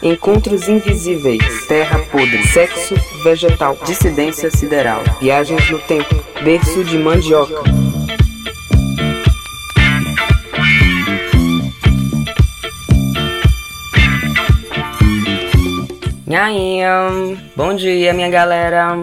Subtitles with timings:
[0.00, 2.94] Encontros invisíveis, terra podre, sexo
[3.24, 7.64] vegetal, dissidência sideral, viagens no tempo, berço de mandioca.
[16.24, 17.36] Nhaim.
[17.56, 18.96] Bom dia, minha galera.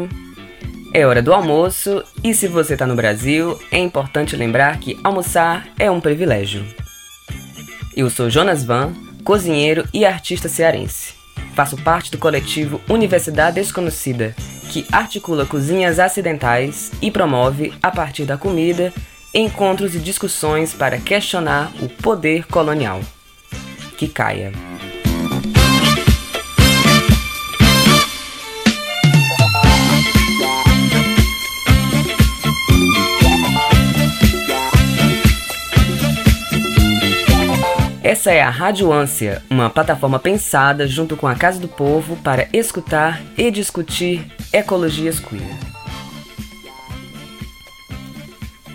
[0.93, 5.67] É hora do almoço e se você tá no Brasil, é importante lembrar que almoçar
[5.77, 6.65] é um privilégio.
[7.97, 8.93] Eu sou Jonas Van,
[9.29, 11.13] cozinheiro e artista cearense.
[11.53, 14.35] Faço parte do coletivo Universidade Desconhecida,
[14.71, 18.91] que articula cozinhas acidentais e promove, a partir da comida,
[19.31, 23.01] encontros e discussões para questionar o poder colonial.
[23.99, 24.51] Que caia.
[38.01, 42.47] Essa é a Rádio Ânsia, uma plataforma pensada junto com a Casa do Povo para
[42.53, 45.41] escutar e discutir ecologias queer.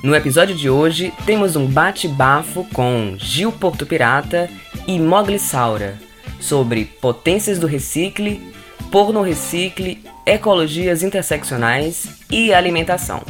[0.02, 4.50] No episódio de hoje, temos um bate-bafo com Gil Porto Pirata
[4.86, 5.98] e Mogli Saura
[6.38, 8.52] sobre potências do recicle,
[8.92, 13.22] porno recicle, ecologias interseccionais e alimentação.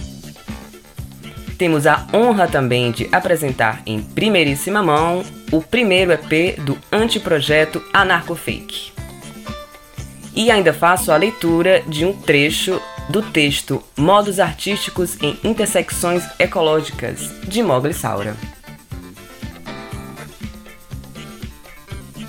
[1.56, 8.92] Temos a honra também de apresentar em primeiríssima mão o primeiro EP do anteprojeto Anarcofake.
[10.34, 17.30] E ainda faço a leitura de um trecho do texto Modos Artísticos em Intersecções Ecológicas,
[17.46, 18.34] de Mogli Saura.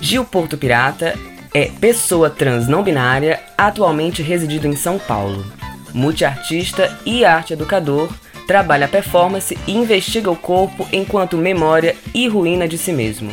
[0.00, 1.18] Gil Porto Pirata
[1.52, 5.44] é pessoa trans não binária, atualmente residindo em São Paulo,
[5.92, 8.08] multiartista e arte educador
[8.46, 13.30] trabalha a performance e investiga o corpo enquanto memória e ruína de si mesmo.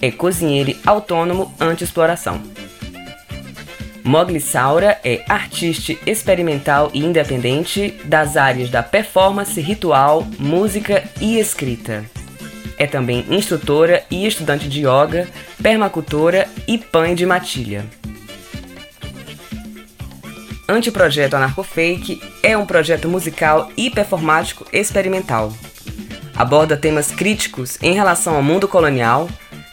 [0.00, 2.40] É cozinheiro autônomo anti-exploração.
[4.02, 12.04] Mogli Saura é artista experimental e independente das áreas da performance, ritual, música e escrita.
[12.78, 15.28] É também instrutora e estudante de yoga,
[15.62, 17.84] permacultora e pãe de matilha.
[20.70, 25.52] Anteprojeto Anarcofake é um projeto musical e performático experimental.
[26.32, 29.28] Aborda temas críticos em relação ao mundo colonial,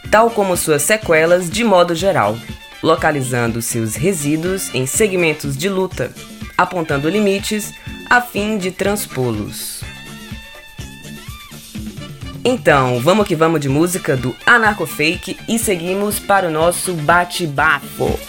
[0.10, 2.36] tal como suas sequelas de modo geral,
[2.82, 6.12] localizando seus resíduos em segmentos de luta,
[6.58, 7.72] apontando limites
[8.10, 9.82] a fim de transpô-los.
[12.44, 18.20] Então, vamos que vamos de música do Anarcofake e seguimos para o nosso bate-bafo.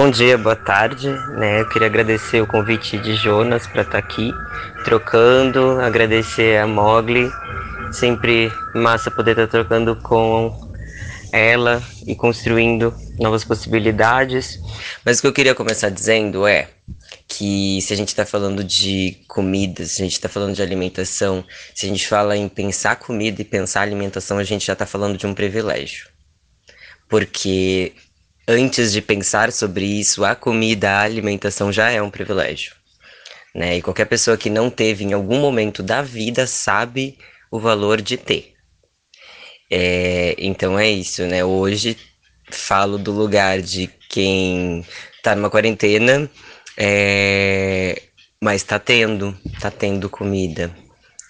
[0.00, 1.60] Bom dia, boa tarde, né?
[1.60, 4.32] Eu queria agradecer o convite de Jonas para estar aqui
[4.82, 7.30] trocando, agradecer a Mogli,
[7.92, 10.72] sempre massa poder estar trocando com
[11.30, 14.58] ela e construindo novas possibilidades.
[15.04, 16.70] Mas o que eu queria começar dizendo é
[17.28, 21.44] que se a gente está falando de comida, se a gente está falando de alimentação,
[21.74, 25.18] se a gente fala em pensar comida e pensar alimentação, a gente já está falando
[25.18, 26.08] de um privilégio.
[27.06, 27.92] Porque
[28.50, 32.74] antes de pensar sobre isso, a comida, a alimentação já é um privilégio.
[33.54, 33.78] Né?
[33.78, 37.16] E qualquer pessoa que não teve em algum momento da vida sabe
[37.50, 38.54] o valor de ter.
[39.70, 41.44] É, então é isso, né?
[41.44, 41.96] Hoje
[42.50, 44.84] falo do lugar de quem
[45.22, 46.28] tá numa quarentena,
[46.76, 48.02] é,
[48.42, 50.74] mas tá tendo, tá tendo comida,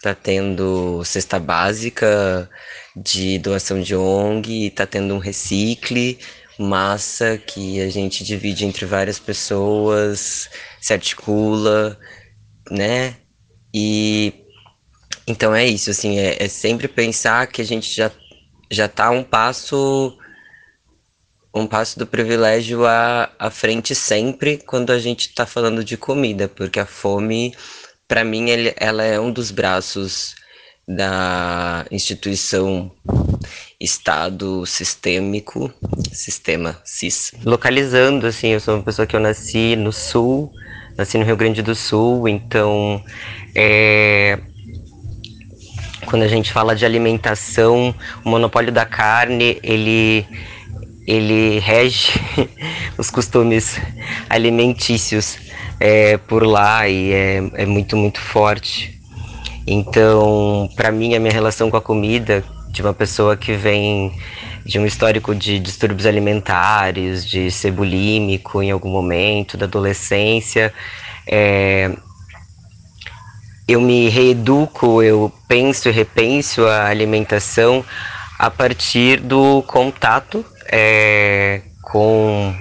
[0.02, 2.48] tá tendo cesta básica
[2.96, 6.18] de doação de ONG, tá tendo um recicle,
[6.60, 10.50] massa que a gente divide entre várias pessoas,
[10.80, 11.98] se articula,
[12.70, 13.16] né?
[13.74, 14.34] E
[15.26, 18.10] então é isso, assim, é, é sempre pensar que a gente já,
[18.70, 20.16] já tá um passo
[21.54, 26.48] um passo do privilégio à, à frente sempre quando a gente está falando de comida,
[26.48, 27.54] porque a fome,
[28.06, 30.34] para mim, ela é um dos braços
[30.86, 32.92] da instituição
[33.80, 35.72] Estado sistêmico,
[36.12, 37.32] sistema CIS.
[37.44, 40.52] Localizando, assim, eu sou uma pessoa que eu nasci no Sul,
[40.98, 43.02] nasci no Rio Grande do Sul, então
[43.54, 44.38] é,
[46.04, 47.94] quando a gente fala de alimentação,
[48.24, 50.26] o monopólio da carne, ele
[51.06, 52.12] ele rege
[52.98, 53.80] os costumes
[54.28, 55.38] alimentícios
[55.80, 59.00] é, por lá e é, é muito, muito forte.
[59.66, 64.12] Então, para mim, a minha relação com a comida, de uma pessoa que vem
[64.64, 70.72] de um histórico de distúrbios alimentares, de ser bulímico em algum momento da adolescência,
[71.32, 71.90] É,
[73.68, 77.84] eu me reeduco, eu penso e repenso a alimentação
[78.36, 82.52] a partir do contato é, com.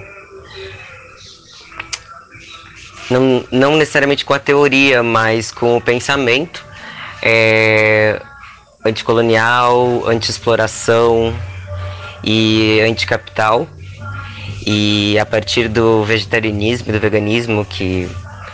[3.09, 6.63] Não, não necessariamente com a teoria, mas com o pensamento
[7.23, 8.21] é,
[8.89, 11.33] anticolonial, anti-exploração
[12.23, 13.67] e anticapital.
[14.65, 18.09] E a partir do vegetarianismo e do veganismo, que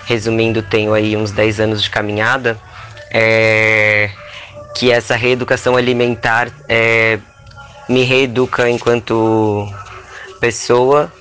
[0.06, 2.58] resumindo, tenho aí uns 10 anos de caminhada,
[3.12, 4.10] é,
[4.76, 7.20] que essa reeducação alimentar é,
[7.90, 9.68] me reeduca enquanto
[10.40, 11.12] pessoa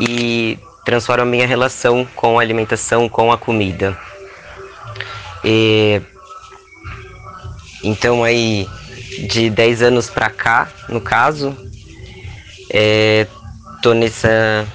[0.00, 3.96] e transforma a minha relação com a alimentação, com a comida.
[5.42, 6.00] E,
[7.84, 8.66] então aí
[9.28, 11.56] de 10 anos para cá, no caso,
[12.70, 13.26] é,
[13.82, 14.66] tô nessa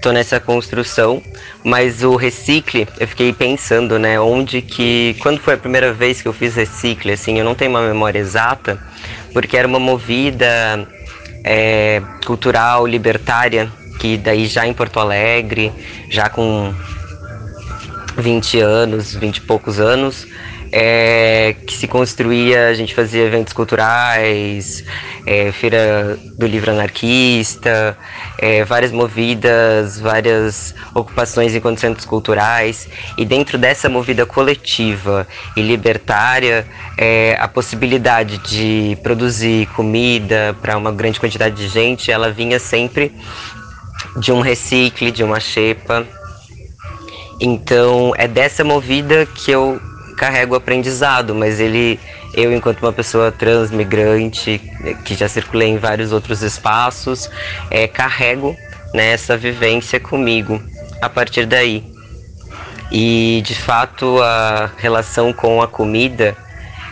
[0.00, 1.20] tô nessa construção,
[1.64, 6.28] mas o recicle, eu fiquei pensando, né, onde que, quando foi a primeira vez que
[6.28, 8.78] eu fiz recicle, assim, eu não tenho uma memória exata,
[9.32, 10.86] porque era uma movida
[11.42, 15.72] é, cultural, libertária, que daí já em Porto Alegre,
[16.08, 16.72] já com
[18.16, 20.26] 20 anos, 20 e poucos anos,
[20.78, 24.84] é, que se construía, a gente fazia eventos culturais,
[25.24, 27.96] é, feira do livro anarquista,
[28.36, 36.66] é, várias movidas, várias ocupações enquanto centros culturais, e dentro dessa movida coletiva e libertária,
[36.98, 43.14] é, a possibilidade de produzir comida para uma grande quantidade de gente, ela vinha sempre
[44.18, 46.06] de um recicle, de uma xepa.
[47.40, 49.80] Então é dessa movida que eu
[50.16, 52.00] carrego o aprendizado, mas ele,
[52.34, 54.60] eu enquanto uma pessoa transmigrante,
[55.04, 57.30] que já circulei em vários outros espaços,
[57.70, 58.56] é, carrego
[58.94, 60.60] né, essa vivência comigo
[61.00, 61.84] a partir daí.
[62.90, 66.36] E de fato a relação com a comida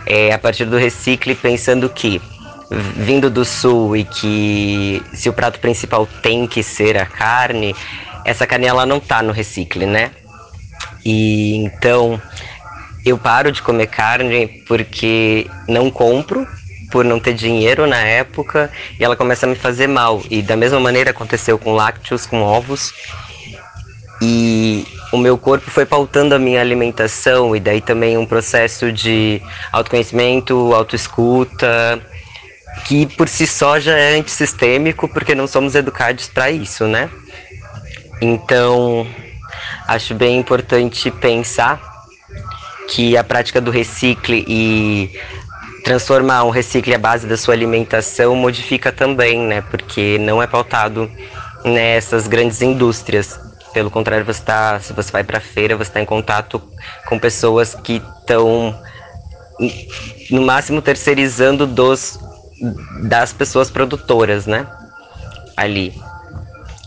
[0.05, 2.21] é a partir do recicle, pensando que
[2.69, 7.75] vindo do sul e que se o prato principal tem que ser a carne,
[8.25, 10.11] essa carne ela não tá no recicle, né?
[11.05, 12.19] E então
[13.05, 16.47] eu paro de comer carne porque não compro,
[16.91, 20.23] por não ter dinheiro na época, e ela começa a me fazer mal.
[20.29, 22.93] E da mesma maneira aconteceu com lácteos, com ovos.
[24.21, 29.41] E o meu corpo foi pautando a minha alimentação, e daí também um processo de
[29.71, 32.01] autoconhecimento, autoescuta,
[32.85, 37.09] que por si só já é antissistêmico, porque não somos educados para isso, né?
[38.21, 39.05] Então,
[39.87, 41.94] acho bem importante pensar
[42.87, 45.11] que a prática do recicle e
[45.83, 49.61] transformar um recicle à base da sua alimentação modifica também, né?
[49.61, 51.09] Porque não é pautado
[51.63, 53.39] nessas grandes indústrias.
[53.73, 56.61] Pelo contrário, você tá, se você vai para feira, você está em contato
[57.07, 58.75] com pessoas que estão
[60.29, 62.19] no máximo terceirizando dos
[63.03, 64.65] das pessoas produtoras, né?
[65.55, 65.93] Ali.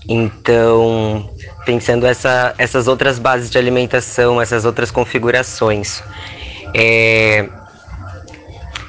[0.09, 1.31] Então,
[1.69, 6.03] pensando essa, essas outras bases de alimentação, essas outras configurações.
[6.73, 7.47] É,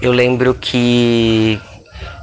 [0.01, 1.59] eu lembro que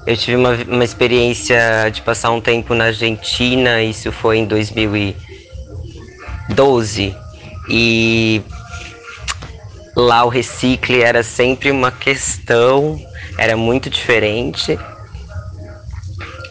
[0.07, 7.15] eu tive uma, uma experiência de passar um tempo na Argentina, isso foi em 2012,
[7.69, 8.41] e
[9.95, 12.99] lá o recicle era sempre uma questão,
[13.37, 14.79] era muito diferente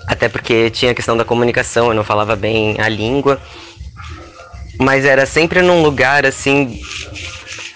[0.08, 3.42] até porque tinha a questão da comunicação, eu não falava bem a língua,
[4.79, 6.79] mas era sempre num lugar assim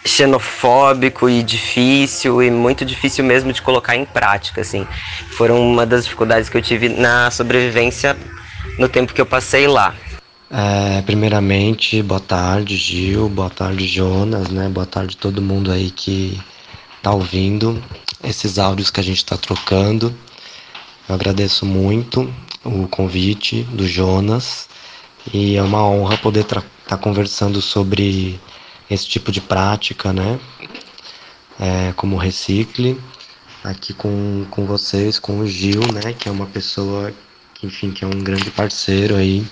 [0.06, 4.88] xenofóbico e difícil e muito difícil mesmo de colocar em prática, assim.
[5.32, 8.18] Foram uma das dificuldades que eu tive na sobrevivência
[8.78, 9.94] no tempo que eu passei lá.
[10.52, 14.68] É, primeiramente, boa tarde, Gil, boa tarde, Jonas, né?
[14.68, 16.40] Boa tarde todo mundo aí que
[17.04, 17.82] tá ouvindo
[18.24, 20.14] esses áudios que a gente está trocando.
[21.08, 24.68] Eu agradeço muito o convite do Jonas
[25.32, 28.40] e é uma honra poder estar tá conversando sobre
[28.90, 30.40] esse tipo de prática, né?
[31.60, 33.00] É, como recicle,
[33.64, 36.14] aqui com, com vocês, com o Gil, né?
[36.14, 37.14] Que é uma pessoa
[37.54, 39.46] que, enfim, que é um grande parceiro aí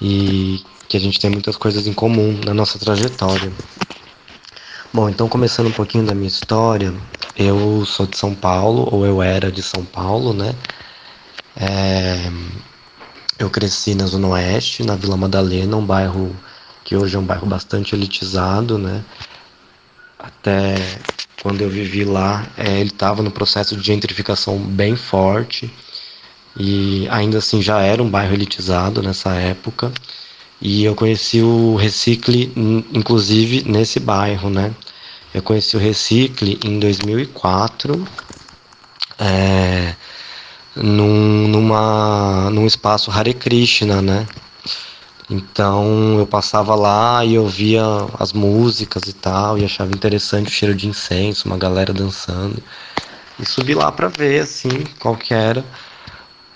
[0.00, 3.52] e que a gente tem muitas coisas em comum na nossa trajetória.
[4.90, 6.94] Bom, então começando um pouquinho da minha história,
[7.36, 10.54] eu sou de São Paulo, ou eu era de São Paulo, né?
[11.56, 12.30] É,
[13.38, 16.34] eu cresci na Zona Oeste, na Vila Madalena, um bairro
[16.84, 19.04] que hoje é um bairro bastante elitizado, né?
[20.18, 20.76] Até
[21.42, 25.72] quando eu vivi lá, é, ele estava no processo de gentrificação bem forte
[26.56, 29.92] e ainda assim já era um bairro elitizado nessa época.
[30.60, 32.52] E eu conheci o Recicle,
[32.92, 34.72] inclusive, nesse bairro, né?
[35.34, 38.06] Eu conheci o Recicle em 2004,
[39.18, 39.96] é,
[40.76, 44.26] num, numa, num espaço Hare Krishna, né?
[45.30, 47.82] Então eu passava lá e ouvia
[48.18, 52.62] as músicas e tal, e achava interessante o cheiro de incenso, uma galera dançando.
[53.38, 55.64] E subi lá pra ver, assim, qual que era.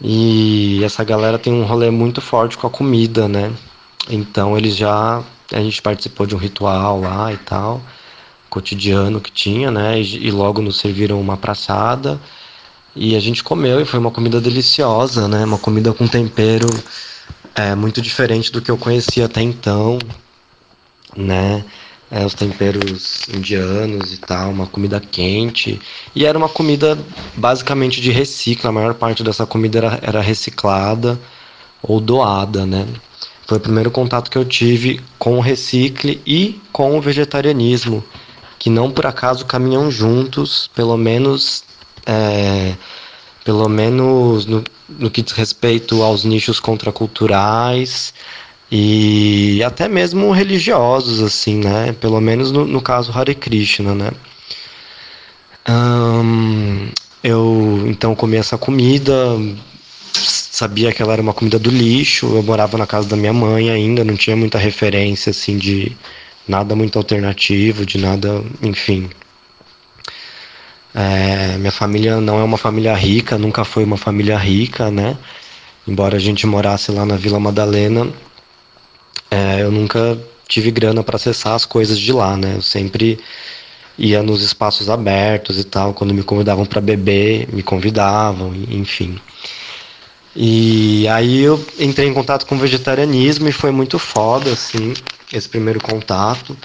[0.00, 3.52] E essa galera tem um rolê muito forte com a comida, né?
[4.11, 5.23] Então eles já.
[5.52, 7.80] A gente participou de um ritual lá e tal,
[8.50, 9.99] cotidiano que tinha, né?
[10.00, 12.20] E, e logo nos serviram uma praçada.
[12.98, 15.44] E a gente comeu e foi uma comida deliciosa, né?
[15.44, 16.66] Uma comida com tempero
[17.54, 19.98] é, muito diferente do que eu conhecia até então,
[21.14, 21.62] né?
[22.10, 25.78] É, os temperos indianos e tal, uma comida quente.
[26.14, 26.96] E era uma comida
[27.36, 31.20] basicamente de recicla, a maior parte dessa comida era, era reciclada
[31.82, 32.86] ou doada, né?
[33.46, 38.02] Foi o primeiro contato que eu tive com o recicle e com o vegetarianismo,
[38.58, 41.65] que não por acaso caminham juntos, pelo menos
[42.06, 42.75] é,
[43.44, 48.14] pelo menos no, no que diz respeito aos nichos contraculturais
[48.70, 51.92] e até mesmo religiosos, assim, né?
[52.00, 54.10] Pelo menos no, no caso Hare Krishna, né?
[57.22, 59.14] Eu então comi essa comida,
[60.12, 62.26] sabia que ela era uma comida do lixo.
[62.36, 65.96] Eu morava na casa da minha mãe ainda, não tinha muita referência assim de
[66.46, 69.10] nada muito alternativo, de nada, enfim.
[70.98, 75.14] É, minha família não é uma família rica, nunca foi uma família rica, né?
[75.86, 78.10] Embora a gente morasse lá na Vila Madalena,
[79.30, 80.18] é, eu nunca
[80.49, 82.54] tive grana para acessar as coisas de lá, né?
[82.56, 83.18] Eu sempre
[83.99, 89.21] ia nos espaços abertos e tal, quando me convidavam para beber, me convidavam, enfim.
[90.34, 94.94] E aí eu entrei em contato com o vegetarianismo e foi muito foda, assim,
[95.30, 96.56] esse primeiro contato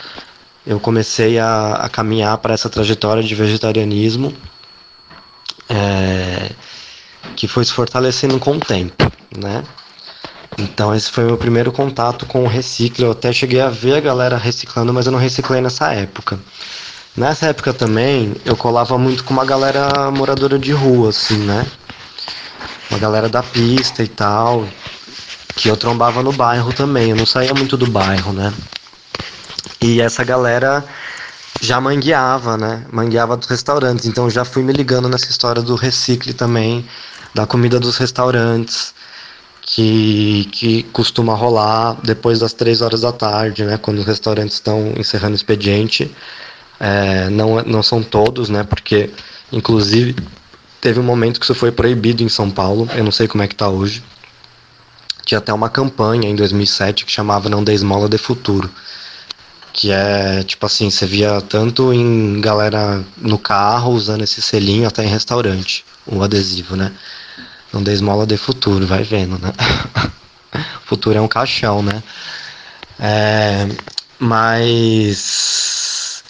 [0.65, 4.33] eu comecei a, a caminhar para essa trajetória de vegetarianismo
[5.69, 6.51] é,
[7.35, 9.63] que foi se fortalecendo com o tempo, né?
[10.57, 13.05] Então esse foi meu primeiro contato com o reciclo.
[13.05, 16.39] Eu até cheguei a ver a galera reciclando, mas eu não reciclei nessa época.
[17.15, 21.65] Nessa época também eu colava muito com uma galera moradora de rua, assim, né?
[22.89, 24.67] Uma galera da pista e tal,
[25.55, 27.11] que eu trombava no bairro também.
[27.11, 28.53] Eu não saía muito do bairro, né?
[29.83, 30.85] E essa galera
[31.59, 32.85] já mangueava, né?
[32.91, 34.05] Mangueava dos restaurantes.
[34.05, 36.85] Então já fui me ligando nessa história do recicle também,
[37.33, 38.93] da comida dos restaurantes,
[39.59, 43.77] que, que costuma rolar depois das três horas da tarde, né?
[43.77, 46.11] Quando os restaurantes estão encerrando o expediente.
[46.79, 48.63] É, não, não são todos, né?
[48.63, 49.09] Porque,
[49.51, 50.15] inclusive,
[50.79, 52.87] teve um momento que isso foi proibido em São Paulo.
[52.93, 54.03] Eu não sei como é que tá hoje.
[55.25, 58.69] Tinha até uma campanha em 2007 que chamava Não Dê Esmola de Futuro
[59.73, 65.03] que é tipo assim, você via tanto em galera no carro usando esse selinho, até
[65.03, 66.91] em restaurante, o adesivo, né?
[67.71, 69.53] Não dê esmola de futuro, vai vendo, né?
[70.85, 72.03] futuro é um caixão, né?
[72.99, 73.67] É,
[74.19, 76.23] mas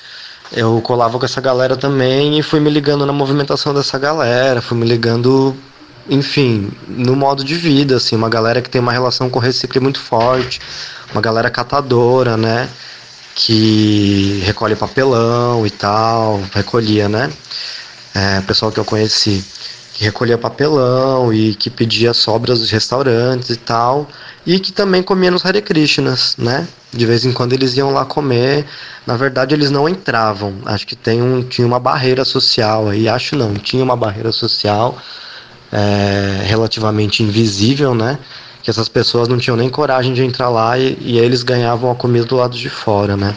[0.52, 4.78] eu colava com essa galera também e fui me ligando na movimentação dessa galera, fui
[4.78, 5.56] me ligando,
[6.10, 9.80] enfim, no modo de vida, assim, uma galera que tem uma relação com o recicle
[9.80, 10.62] muito forte,
[11.12, 12.70] uma galera catadora, né?
[13.46, 17.32] Que recolhe papelão e tal, recolhia, né?
[18.14, 19.44] É, pessoal que eu conheci
[20.02, 24.10] que recolhia papelão e que pedia sobras dos restaurantes e tal,
[24.44, 26.68] e que também comia nos Hare Krishnas, né?
[26.92, 28.66] De vez em quando eles iam lá comer.
[29.06, 30.56] Na verdade, eles não entravam.
[30.66, 33.08] Acho que tem um, tinha uma barreira social aí.
[33.08, 34.98] Acho não, tinha uma barreira social
[35.72, 38.18] é, relativamente invisível, né?
[38.62, 41.96] Que essas pessoas não tinham nem coragem de entrar lá e, e eles ganhavam a
[41.96, 43.36] comida do lado de fora, né?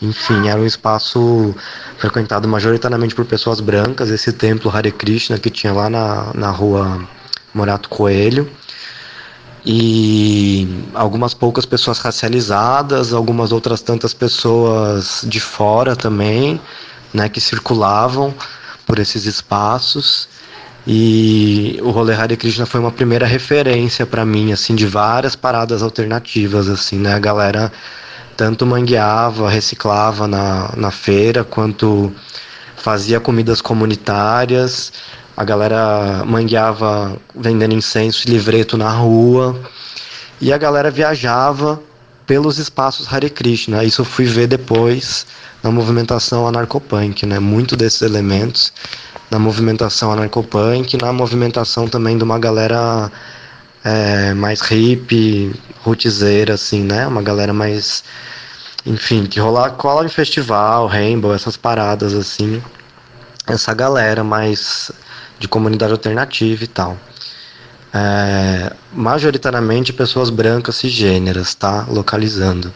[0.00, 1.54] Enfim, era um espaço
[1.98, 7.06] frequentado majoritariamente por pessoas brancas, esse templo Hare Krishna que tinha lá na, na rua
[7.54, 8.50] Morato Coelho.
[9.64, 16.60] E algumas poucas pessoas racializadas, algumas outras tantas pessoas de fora também,
[17.12, 18.32] né, que circulavam
[18.86, 20.28] por esses espaços.
[20.86, 25.82] E o rolê Hare Krishna foi uma primeira referência para mim, assim, de várias paradas
[25.82, 27.14] alternativas, assim, né?
[27.14, 27.72] A galera
[28.36, 32.12] tanto mangueava, reciclava na, na feira, quanto
[32.76, 34.92] fazia comidas comunitárias.
[35.36, 39.60] A galera mangueava vendendo incenso e livreto na rua.
[40.40, 41.80] E a galera viajava
[42.26, 43.82] pelos espaços Hare Krishna.
[43.82, 45.26] Isso eu fui ver depois
[45.62, 47.40] na movimentação anarcopunk, né?
[47.40, 48.72] Muito desses elementos
[49.30, 53.10] na movimentação anarcopunk, na movimentação também de uma galera
[53.84, 57.06] é, mais hippie, rootzeira, assim, né?
[57.06, 58.04] Uma galera mais.
[58.84, 62.62] Enfim, que rolar cola em festival, Rainbow, essas paradas assim.
[63.46, 64.90] Essa galera mais
[65.38, 66.96] de comunidade alternativa e tal.
[67.94, 71.86] É, majoritariamente pessoas brancas cisgêneras, tá?
[71.88, 72.72] Localizando.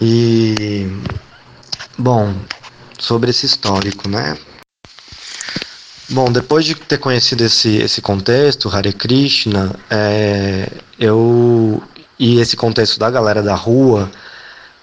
[0.00, 0.88] E.
[1.96, 2.34] Bom,
[2.98, 4.36] sobre esse histórico, né?
[6.10, 11.82] Bom, depois de ter conhecido esse, esse contexto, Hare Krishna, é, eu
[12.18, 14.10] e esse contexto da galera da rua,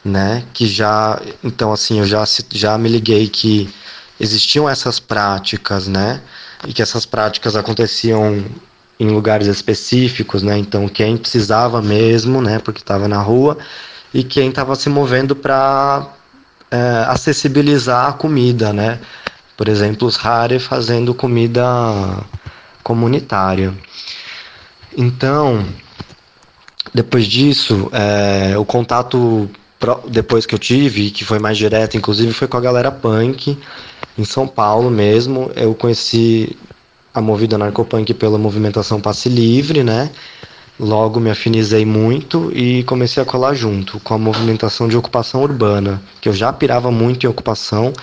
[0.03, 3.71] né, que já, então assim, eu já, já me liguei que
[4.19, 6.21] existiam essas práticas, né,
[6.67, 8.43] e que essas práticas aconteciam
[8.99, 13.59] em lugares específicos, né, então quem precisava mesmo, né, porque estava na rua,
[14.11, 16.07] e quem estava se movendo para
[16.71, 18.99] é, acessibilizar a comida, né,
[19.61, 21.63] por exemplo, os Hare fazendo comida
[22.81, 23.71] comunitária.
[24.97, 25.63] Então,
[26.91, 29.47] depois disso, é, o contato
[30.07, 33.55] depois que eu tive, que foi mais direto, inclusive, foi com a galera punk
[34.17, 35.51] em São Paulo mesmo.
[35.55, 36.57] Eu conheci
[37.13, 40.09] a movida narcopunk pela movimentação Passe Livre, né?
[40.79, 46.01] Logo me afinizei muito e comecei a colar junto com a movimentação de ocupação urbana,
[46.19, 47.93] que eu já pirava muito em ocupação,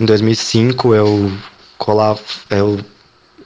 [0.00, 1.32] em 2005 eu
[1.78, 2.80] colava, eu,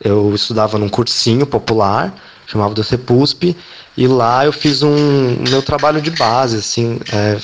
[0.03, 2.15] eu estudava num cursinho popular,
[2.47, 3.57] chamava do CEPUSP,
[3.97, 7.39] e lá eu fiz um meu trabalho de base, assim, é,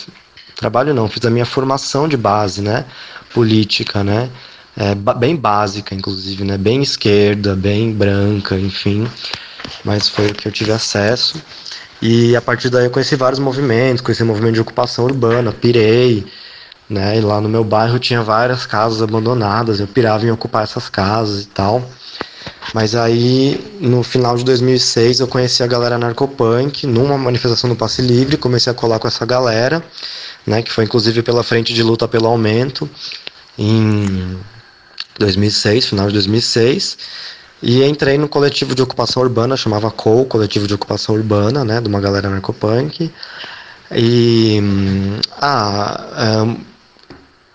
[0.57, 2.85] trabalho não, fiz a minha formação de base, né,
[3.33, 4.31] política, né,
[4.77, 9.07] é, bem básica, inclusive, né, bem esquerda, bem branca, enfim,
[9.85, 11.43] mas foi o que eu tive acesso.
[12.01, 16.27] E a partir daí eu conheci vários movimentos, conheci o movimento de ocupação urbana, pirei,
[16.93, 17.19] né?
[17.19, 21.45] E lá no meu bairro tinha várias casas abandonadas, eu pirava em ocupar essas casas
[21.45, 21.83] e tal.
[22.75, 28.01] Mas aí, no final de 2006, eu conheci a galera narcopunk numa manifestação do Passe
[28.01, 29.83] Livre, comecei a colar com essa galera,
[30.47, 32.89] né, que foi inclusive pela frente de luta pelo aumento
[33.59, 34.39] em
[35.19, 36.99] 2006, final de 2006.
[37.63, 41.89] E entrei no coletivo de ocupação urbana, chamava COU, Coletivo de Ocupação Urbana, né, de
[41.89, 43.13] uma galera narcopunk.
[43.95, 44.61] E
[45.41, 46.57] ah,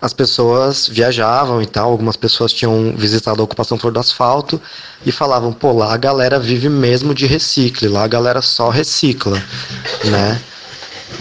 [0.01, 4.62] as pessoas viajavam e tal, algumas pessoas tinham visitado a ocupação Flor do Asfalto
[5.05, 9.41] e falavam, pô, lá a galera vive mesmo de recicle, lá a galera só recicla,
[10.05, 10.39] né?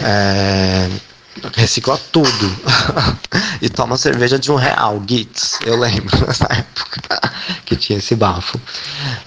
[0.01, 0.89] É,
[1.55, 2.57] recicla tudo.
[3.61, 5.59] e toma cerveja de um real, Gits.
[5.65, 7.31] Eu lembro nessa época
[7.65, 8.59] que tinha esse bafo.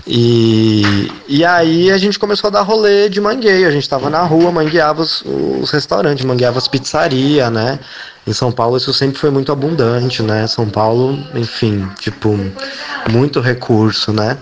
[0.06, 3.66] E, e aí a gente começou a dar rolê de mangueio.
[3.66, 7.78] A gente tava na rua, mangueava os, os restaurantes, mangueava as pizzarias, né?
[8.26, 10.46] Em São Paulo isso sempre foi muito abundante, né?
[10.46, 12.38] São Paulo, enfim, tipo,
[13.10, 14.36] muito recurso, né?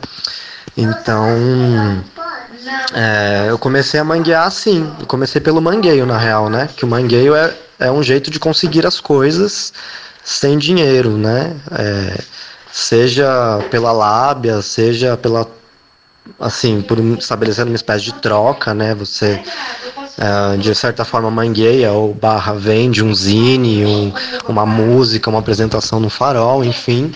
[0.77, 2.05] Então,
[2.95, 4.91] é, eu comecei a manguear assim.
[5.07, 6.69] Comecei pelo mangueio, na real, né?
[6.77, 9.73] Que o mangueio é, é um jeito de conseguir as coisas
[10.25, 11.57] sem dinheiro, né?
[11.73, 12.19] É,
[12.71, 15.45] seja pela lábia, seja pela
[16.39, 18.95] assim, por estabelecendo uma espécie de troca, né?
[18.95, 19.41] Você
[20.19, 24.13] uh, de certa forma mangueia ou barra vende um zine, um,
[24.49, 27.13] uma música, uma apresentação no farol, enfim.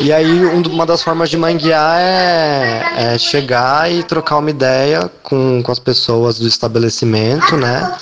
[0.00, 5.62] E aí uma das formas de manguear é, é, chegar e trocar uma ideia com,
[5.62, 7.96] com as pessoas do estabelecimento, né?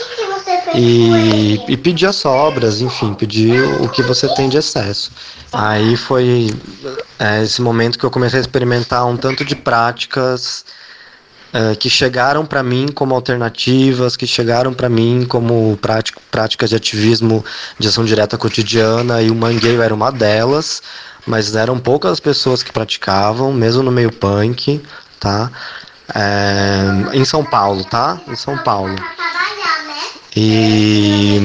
[0.75, 5.11] E, e pedir as sobras, enfim, pedir o que você tem de excesso.
[5.53, 6.55] Aí foi
[7.19, 10.65] é, esse momento que eu comecei a experimentar um tanto de práticas
[11.53, 15.79] é, que chegaram para mim como alternativas, que chegaram para mim como
[16.31, 17.45] práticas de ativismo
[17.79, 20.83] de ação direta cotidiana, e o mangueiro era uma delas,
[21.27, 24.83] mas eram poucas pessoas que praticavam, mesmo no meio punk,
[25.19, 25.51] tá?
[26.15, 28.21] É, em São Paulo, tá?
[28.29, 28.95] Em São Paulo.
[30.39, 31.41] E.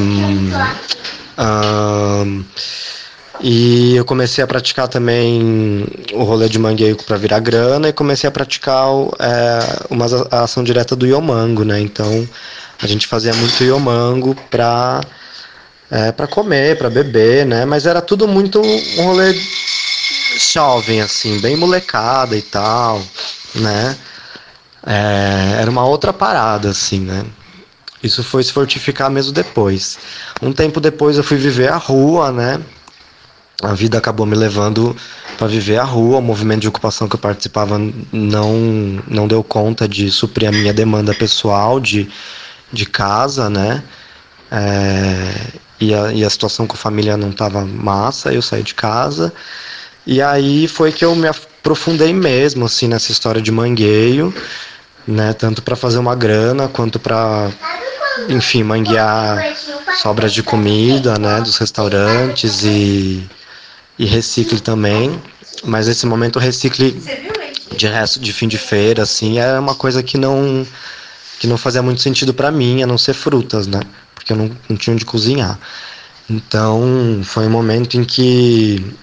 [3.42, 8.28] E eu comecei a praticar também o rolê de mangueio para virar grana e comecei
[8.28, 8.88] a praticar
[9.20, 11.82] é, uma a ação direta do iomango, né?
[11.82, 12.28] Então
[12.82, 15.02] a gente fazia muito iomango para
[15.92, 17.66] é, para comer, para beber, né?
[17.66, 19.36] Mas era tudo muito um rolê
[20.54, 23.02] jovem, assim, bem molecada e tal,
[23.56, 23.98] né?
[24.86, 27.26] É, era uma outra parada, assim, né?
[28.04, 29.98] Isso foi se fortificar mesmo depois.
[30.42, 32.62] Um tempo depois eu fui viver a rua, né?
[33.64, 34.96] a vida acabou me levando
[35.38, 37.80] para viver a rua, o movimento de ocupação que eu participava
[38.12, 38.54] não,
[39.08, 42.10] não deu conta de suprir a minha demanda pessoal de,
[42.72, 43.84] de casa, né?
[44.52, 45.48] É,
[45.80, 49.34] e, a, e a situação com a família não estava massa, eu saí de casa.
[50.06, 54.34] E aí foi que eu me aprofundei mesmo, assim, nessa história de mangueio.
[55.08, 55.34] né?
[55.34, 57.50] Tanto para fazer uma grana quanto para,
[58.30, 59.56] enfim, manguear
[60.02, 61.42] sobras de comida, né?
[61.42, 63.28] Dos restaurantes e,
[63.98, 65.22] e recicle também.
[65.64, 66.92] Mas nesse momento o recicle
[67.76, 70.66] de resto de fim de feira, assim, é uma coisa que não
[71.40, 73.82] que não fazia muito sentido para mim, a não ser frutas, né?
[74.16, 75.60] Porque eu não, não tinha onde cozinhar.
[76.30, 78.96] Então, foi um momento em que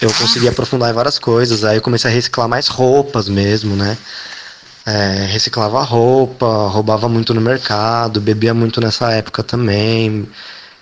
[0.00, 1.64] eu consegui aprofundar em várias coisas.
[1.64, 3.96] Aí eu comecei a reciclar mais roupas mesmo, né?
[4.84, 10.28] É, reciclava roupa, roubava muito no mercado, bebia muito nessa época também.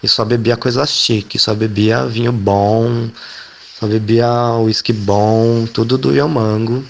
[0.03, 3.11] E só bebia coisa chique, só bebia vinho bom,
[3.79, 6.85] só bebia uísque bom, tudo do Yomango.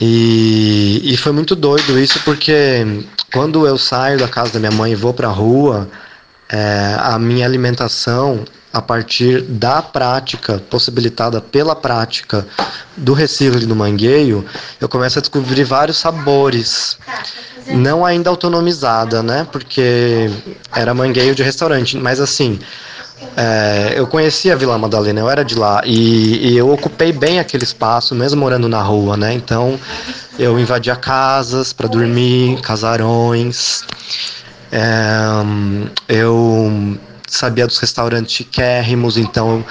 [0.00, 4.92] E, e foi muito doido isso porque quando eu saio da casa da minha mãe
[4.92, 5.88] e vou pra rua,
[6.48, 8.44] é, a minha alimentação
[8.76, 12.46] a partir da prática possibilitada pela prática
[12.94, 14.44] do reciclo do mangueio,
[14.78, 16.98] eu começo a descobrir vários sabores.
[17.68, 19.46] Não ainda autonomizada, né?
[19.50, 20.30] Porque
[20.74, 22.58] era mangueio de restaurante, mas assim,
[23.34, 27.40] é, eu conhecia a Vila Madalena, eu era de lá e, e, eu ocupei bem
[27.40, 29.32] aquele espaço, mesmo morando na rua, né?
[29.32, 29.80] Então
[30.38, 33.84] eu invadia casas para dormir, casarões.
[34.70, 34.84] É,
[36.08, 39.64] eu sabia dos restaurantes chiquérrimos, então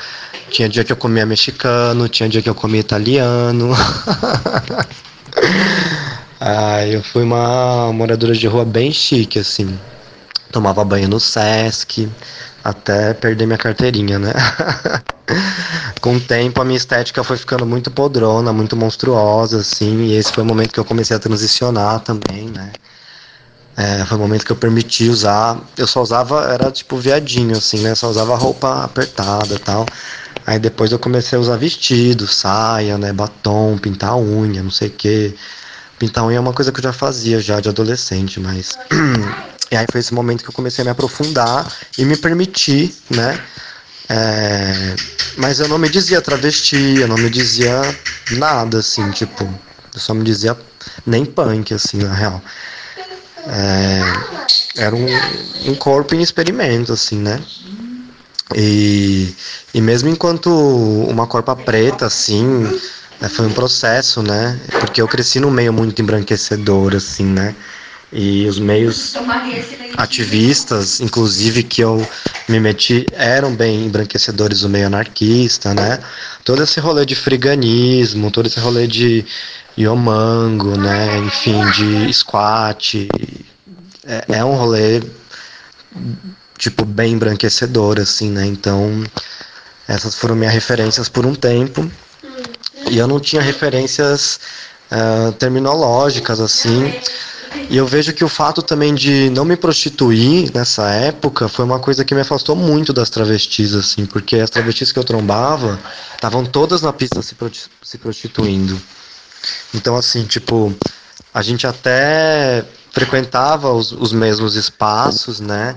[0.49, 3.71] tinha dia que eu comia mexicano, tinha dia que eu comia italiano.
[6.39, 9.77] ah, eu fui uma moradora de rua bem chique, assim.
[10.51, 12.09] Tomava banho no Sesc,
[12.63, 14.33] até perder minha carteirinha, né?
[16.01, 20.31] Com o tempo a minha estética foi ficando muito podrona, muito monstruosa, assim, e esse
[20.31, 22.71] foi o momento que eu comecei a transicionar também, né?
[23.77, 25.59] É, foi o momento que eu permiti usar.
[25.77, 27.93] Eu só usava, era tipo viadinho, assim, né?
[27.93, 29.85] Só usava roupa apertada tal.
[30.47, 33.11] Aí depois eu comecei a usar vestido, saia, né?
[33.11, 35.35] Batom, pintar unha, não sei o que.
[35.99, 38.77] Pintar unha é uma coisa que eu já fazia já de adolescente, mas.
[39.71, 43.39] e aí foi esse momento que eu comecei a me aprofundar e me permitir, né?
[44.07, 44.95] É...
[45.37, 47.81] Mas eu não me dizia travesti, eu não me dizia
[48.31, 49.43] nada, assim, tipo.
[49.93, 50.57] Eu só me dizia
[51.05, 52.41] nem punk, assim, na real.
[53.47, 55.05] É, era um,
[55.71, 57.41] um corpo em experimento, assim, né?
[58.55, 59.33] E,
[59.73, 62.45] e mesmo enquanto uma corpa preta, assim,
[63.19, 64.59] né, foi um processo, né?
[64.79, 67.55] Porque eu cresci num meio muito embranquecedor, assim, né?
[68.13, 69.15] E os meios
[69.97, 72.05] ativistas, inclusive, que eu
[72.47, 75.99] me meti, eram bem embranquecedores do meio anarquista, né?
[76.45, 79.25] Todo esse rolê de friganismo, todo esse rolê de
[79.75, 81.17] Yomango, né?
[81.17, 83.09] Enfim, de squat.
[84.05, 85.01] É, é um rolê,
[86.55, 88.45] tipo, bem embranquecedor, assim, né?
[88.45, 89.03] Então,
[89.87, 91.91] essas foram minhas referências por um tempo.
[92.91, 94.39] E eu não tinha referências
[94.91, 96.93] uh, terminológicas, assim.
[97.69, 101.79] E eu vejo que o fato também de não me prostituir nessa época foi uma
[101.79, 105.79] coisa que me afastou muito das travestis, assim, porque as travestis que eu trombava
[106.13, 107.35] estavam todas na pista se,
[107.81, 108.79] se prostituindo.
[109.73, 110.73] Então, assim, tipo,
[111.33, 115.75] a gente até frequentava os, os mesmos espaços, né?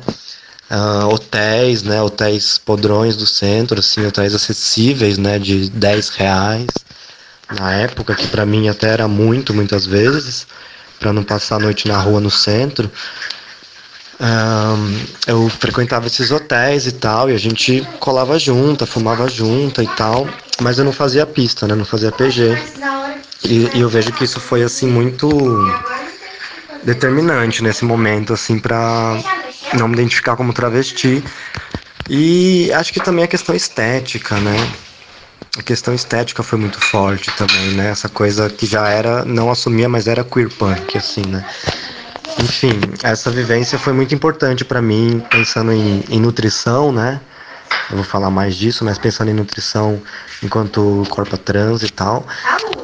[0.70, 2.00] Uh, hotéis, né?
[2.02, 5.38] Hotéis podrões do centro, assim, hotéis acessíveis, né?
[5.38, 6.84] De 10 reais.
[7.58, 10.46] Na época, que para mim até era muito, muitas vezes,
[10.98, 12.90] para não passar a noite na rua no centro.
[14.20, 19.87] Um, eu frequentava esses hotéis e tal, e a gente colava junta, fumava junta e
[19.87, 20.26] tal,
[20.61, 21.74] mas eu não fazia pista, né?
[21.74, 22.56] Não fazia PG.
[23.44, 25.28] E, e, eu vejo que isso foi assim muito
[26.82, 29.16] determinante nesse momento, assim, para
[29.74, 31.22] não me identificar como travesti.
[32.08, 34.56] E acho que também a questão estética, né?
[35.56, 37.90] A questão estética foi muito forte também, né?
[37.90, 41.44] Essa coisa que já era, não assumia, mas era queer punk, assim, né?
[42.40, 47.20] Enfim, essa vivência foi muito importante para mim, pensando em, em nutrição, né?
[47.90, 50.00] eu vou falar mais disso, mas pensando em nutrição
[50.42, 52.26] enquanto corpo trans e tal,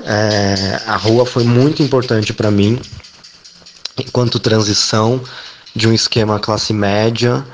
[0.05, 2.81] é, a rua foi muito importante para mim
[3.99, 5.23] enquanto transição
[5.75, 7.45] de um esquema classe média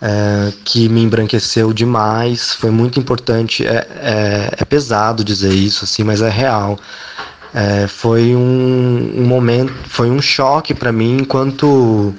[0.00, 6.04] é, que me embranqueceu demais, foi muito importante, é, é, é pesado dizer isso assim,
[6.04, 6.78] mas é real.
[7.54, 12.14] É, foi um, um momento, foi um choque para mim enquanto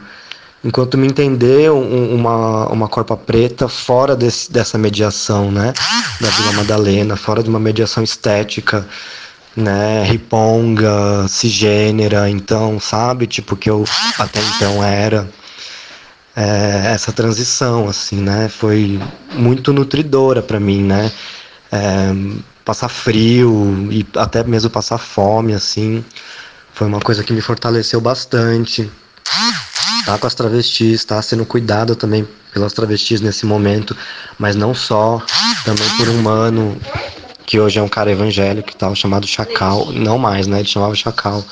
[0.63, 5.73] enquanto me entender um, uma, uma corpa preta fora desse, dessa mediação, né,
[6.19, 8.85] da Vila Madalena, fora de uma mediação estética,
[9.55, 13.85] né, riponga, cisgênera, então, sabe, tipo, que eu
[14.17, 15.29] até então era,
[16.39, 18.97] é, essa transição, assim, né, foi
[19.33, 21.11] muito nutridora para mim, né,
[21.69, 22.13] é,
[22.63, 26.03] passar frio e até mesmo passar fome, assim,
[26.73, 28.89] foi uma coisa que me fortaleceu bastante.
[30.05, 33.95] Tá com as travestis, tá sendo cuidado também pelas travestis nesse momento,
[34.37, 35.21] mas não só,
[35.65, 36.79] também por um mano
[37.45, 40.59] que hoje é um cara evangélico tal, chamado Chacal, não mais, né?
[40.59, 41.43] Ele chamava Chacal.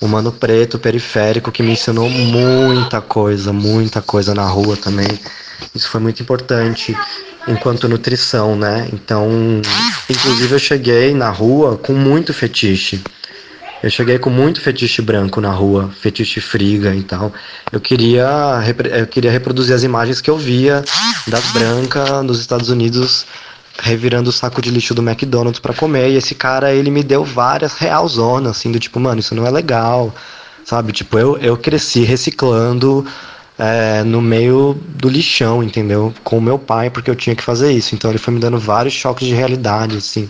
[0.00, 5.18] Um mano preto, periférico, que me ensinou muita coisa, muita coisa na rua também.
[5.74, 6.96] Isso foi muito importante
[7.48, 8.88] enquanto nutrição, né?
[8.92, 9.28] Então,
[10.08, 13.00] inclusive eu cheguei na rua com muito fetiche.
[13.82, 17.32] Eu cheguei com muito fetiche branco na rua, fetiche friga e tal.
[17.70, 18.26] Eu queria,
[18.98, 20.82] eu queria reproduzir as imagens que eu via
[21.26, 23.26] das brancas nos Estados Unidos
[23.80, 26.10] revirando o saco de lixo do McDonald's para comer.
[26.10, 29.50] E esse cara, ele me deu várias realzonas, assim, do tipo, mano, isso não é
[29.50, 30.14] legal,
[30.64, 30.92] sabe?
[30.92, 33.06] Tipo, eu, eu cresci reciclando
[33.58, 36.12] é, no meio do lixão, entendeu?
[36.24, 37.94] Com o meu pai, porque eu tinha que fazer isso.
[37.94, 40.28] Então ele foi me dando vários choques de realidade, assim,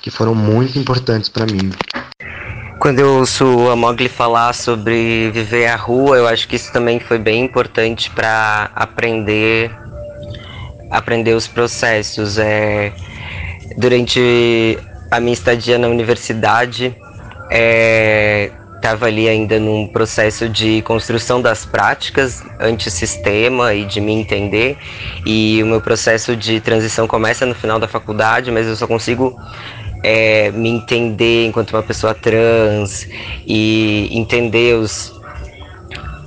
[0.00, 1.70] que foram muito importantes para mim.
[2.80, 6.98] Quando eu ouço a Mogli falar sobre viver a rua, eu acho que isso também
[6.98, 9.70] foi bem importante para aprender
[10.90, 12.38] aprender os processos.
[12.38, 12.92] É,
[13.76, 14.78] durante
[15.10, 16.94] a minha estadia na universidade,
[18.76, 24.76] estava é, ali ainda num processo de construção das práticas antissistema e de me entender.
[25.24, 29.36] E o meu processo de transição começa no final da faculdade, mas eu só consigo
[30.02, 33.06] é, me entender enquanto uma pessoa trans
[33.46, 35.19] e entender os,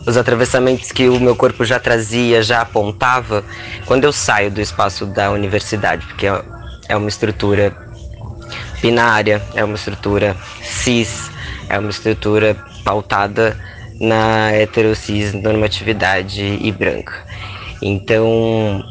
[0.06, 3.44] os atravessamentos que o meu corpo já trazia, já apontava,
[3.86, 6.28] quando eu saio do espaço da universidade, porque
[6.88, 7.76] é, uma estrutura
[8.82, 11.32] binária, é uma estrutura cis,
[11.70, 13.58] é uma estrutura pautada
[14.00, 17.14] na heterocis normatividade e branca.
[17.82, 18.84] Então,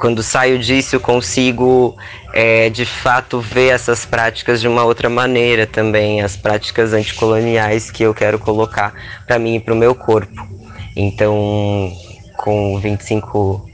[0.00, 1.94] quando saio disso, consigo
[2.32, 8.02] é, de fato ver essas práticas de uma outra maneira também, as práticas anticoloniais que
[8.02, 8.94] eu quero colocar
[9.26, 10.48] para mim e para o meu corpo.
[10.96, 11.92] Então,
[12.38, 13.68] com 25,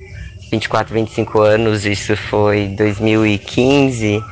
[0.50, 4.22] 24, 25 anos, isso foi 2015,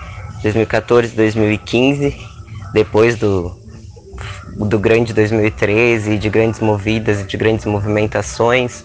[0.42, 2.16] 2014, 2015,
[2.72, 3.56] depois do,
[4.56, 8.84] do grande 2013, de grandes movidas de grandes movimentações.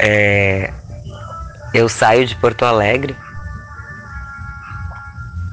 [0.00, 0.72] É,
[1.74, 3.16] eu saio de Porto Alegre.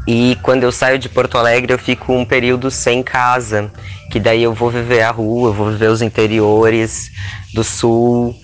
[0.08, 3.72] E quando eu saio de Porto Alegre, eu fico um período sem casa,
[4.12, 7.10] que daí eu vou viver a rua, eu vou viver os interiores
[7.54, 8.36] do sul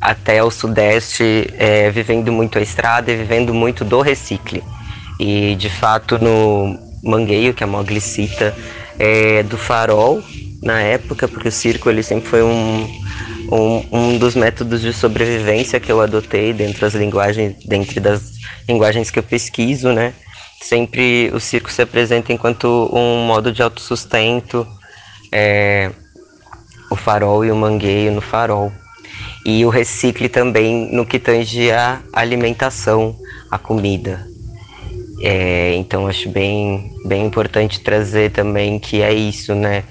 [0.00, 4.62] até o sudeste, é, vivendo muito a estrada e vivendo muito do recicle.
[5.18, 8.54] E de fato no Mangueio, que a Mogli cita,
[8.98, 10.22] é, do farol
[10.62, 12.88] na época, porque o circo ele sempre foi um,
[13.50, 18.32] um, um dos métodos de sobrevivência que eu adotei dentro das linguagens, dentro das
[18.68, 20.14] linguagens que eu pesquiso, né?
[20.60, 24.66] Sempre o circo se apresenta enquanto um modo de autossustento,
[25.30, 25.90] é,
[26.90, 28.72] o farol e o mangueio no farol.
[29.44, 33.16] E o recicle também no que tange a alimentação,
[33.50, 34.26] a comida.
[35.20, 39.84] É, então acho bem, bem importante trazer também que é isso, né?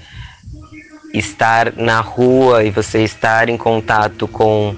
[1.12, 4.74] Estar na rua e você estar em contato com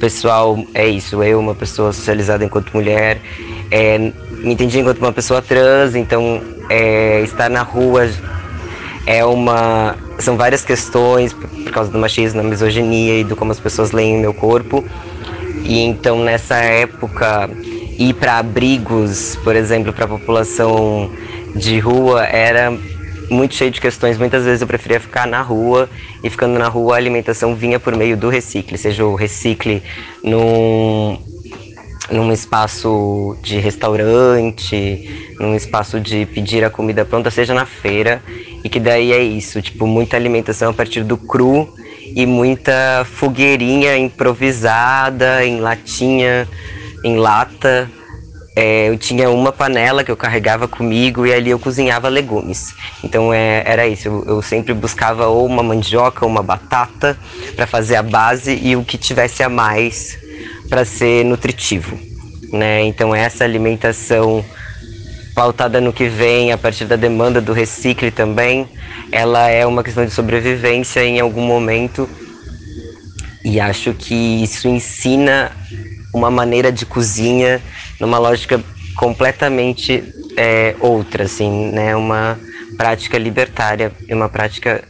[0.00, 3.20] pessoal, é isso, eu, uma pessoa socializada enquanto mulher,
[3.70, 8.08] é, me entendi enquanto uma pessoa trans, então é, estar na rua
[9.06, 9.96] é uma.
[10.18, 14.16] São várias questões por causa do machismo, da misoginia e do como as pessoas leem
[14.16, 14.84] o meu corpo.
[15.64, 17.50] E então nessa época
[17.98, 21.10] ir para abrigos, por exemplo, para a população
[21.54, 22.76] de rua era
[23.30, 24.18] muito cheio de questões.
[24.18, 25.88] Muitas vezes eu preferia ficar na rua
[26.22, 29.82] e ficando na rua a alimentação vinha por meio do recicle, seja o recicle
[30.22, 31.18] num,
[32.10, 38.22] num espaço de restaurante, num espaço de pedir a comida pronta, seja na feira,
[38.62, 41.68] e que daí é isso, tipo, muita alimentação a partir do cru
[42.14, 46.48] e muita fogueirinha improvisada em latinha,
[47.02, 47.90] em lata,
[48.56, 52.72] é, eu tinha uma panela que eu carregava comigo e ali eu cozinhava legumes.
[53.02, 57.18] Então é, era isso, eu, eu, sempre buscava ou uma mandioca ou uma batata
[57.56, 60.16] para fazer a base e o que tivesse a mais
[60.68, 61.98] para ser nutritivo.
[62.52, 62.84] Né?
[62.84, 64.44] Então essa alimentação
[65.34, 68.68] pautada no que vem a partir da demanda do recicle também,
[69.10, 72.08] ela é uma questão de sobrevivência em algum momento
[73.44, 75.50] e acho que isso ensina
[76.14, 77.60] uma maneira de cozinha
[78.00, 78.62] numa lógica
[78.96, 80.02] completamente
[80.36, 81.94] é, outra, assim, né?
[81.96, 82.38] Uma
[82.76, 84.84] prática libertária e uma prática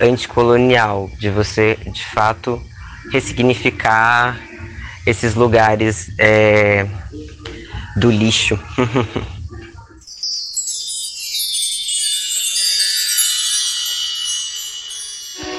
[0.00, 2.60] anticolonial, de você, de fato,
[3.12, 4.38] ressignificar
[5.06, 6.86] esses lugares é,
[7.96, 8.58] do lixo.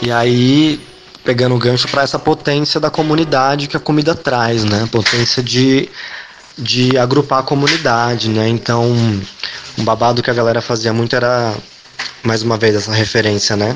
[0.01, 0.79] E aí,
[1.25, 4.87] pegando o gancho para essa potência da comunidade que a comida traz, né?
[4.91, 5.89] Potência de,
[6.55, 8.47] de agrupar a comunidade, né?
[8.47, 8.93] Então,
[9.75, 11.53] um babado que a galera fazia muito era,
[12.23, 13.75] mais uma vez, essa referência, né?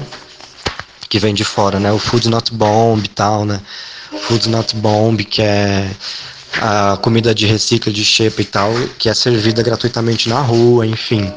[1.09, 1.91] Que vem de fora, né?
[1.91, 3.59] O Food Not Bomb e tal, né?
[4.27, 5.89] Food Not Bomb, que é
[6.61, 11.33] a comida de recicla, de xepa e tal, que é servida gratuitamente na rua, enfim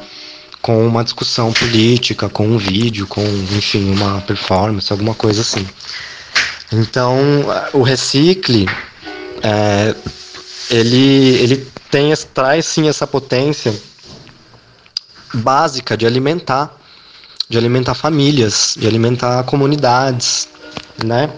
[0.63, 5.67] com uma discussão política, com um vídeo, com, enfim, uma performance, alguma coisa assim.
[6.71, 7.17] Então,
[7.73, 8.65] o Recicle,
[9.43, 9.93] é,
[10.71, 13.77] ele, ele tem, traz sim essa potência
[15.33, 16.73] básica de alimentar,
[17.49, 20.47] de alimentar famílias, de alimentar comunidades,
[21.03, 21.29] né?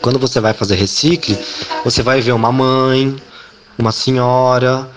[0.00, 1.36] Quando você vai fazer Recicle,
[1.84, 3.16] você vai ver uma mãe,
[3.76, 4.88] uma senhora,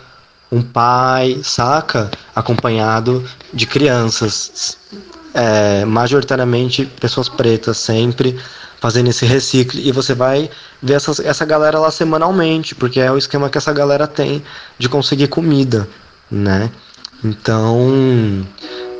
[0.52, 2.12] um pai, saca?
[2.36, 3.24] Acompanhado
[3.54, 4.78] de crianças,
[5.34, 8.38] é, majoritariamente pessoas pretas sempre,
[8.80, 9.88] fazendo esse recicle.
[9.88, 10.50] E você vai
[10.82, 14.44] ver essa, essa galera lá semanalmente, porque é o esquema que essa galera tem
[14.78, 15.88] de conseguir comida,
[16.30, 16.70] né?
[17.24, 18.46] Então,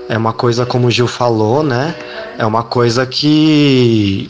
[0.08, 1.96] é uma coisa, como o Gil falou, né?
[2.38, 4.30] É uma coisa que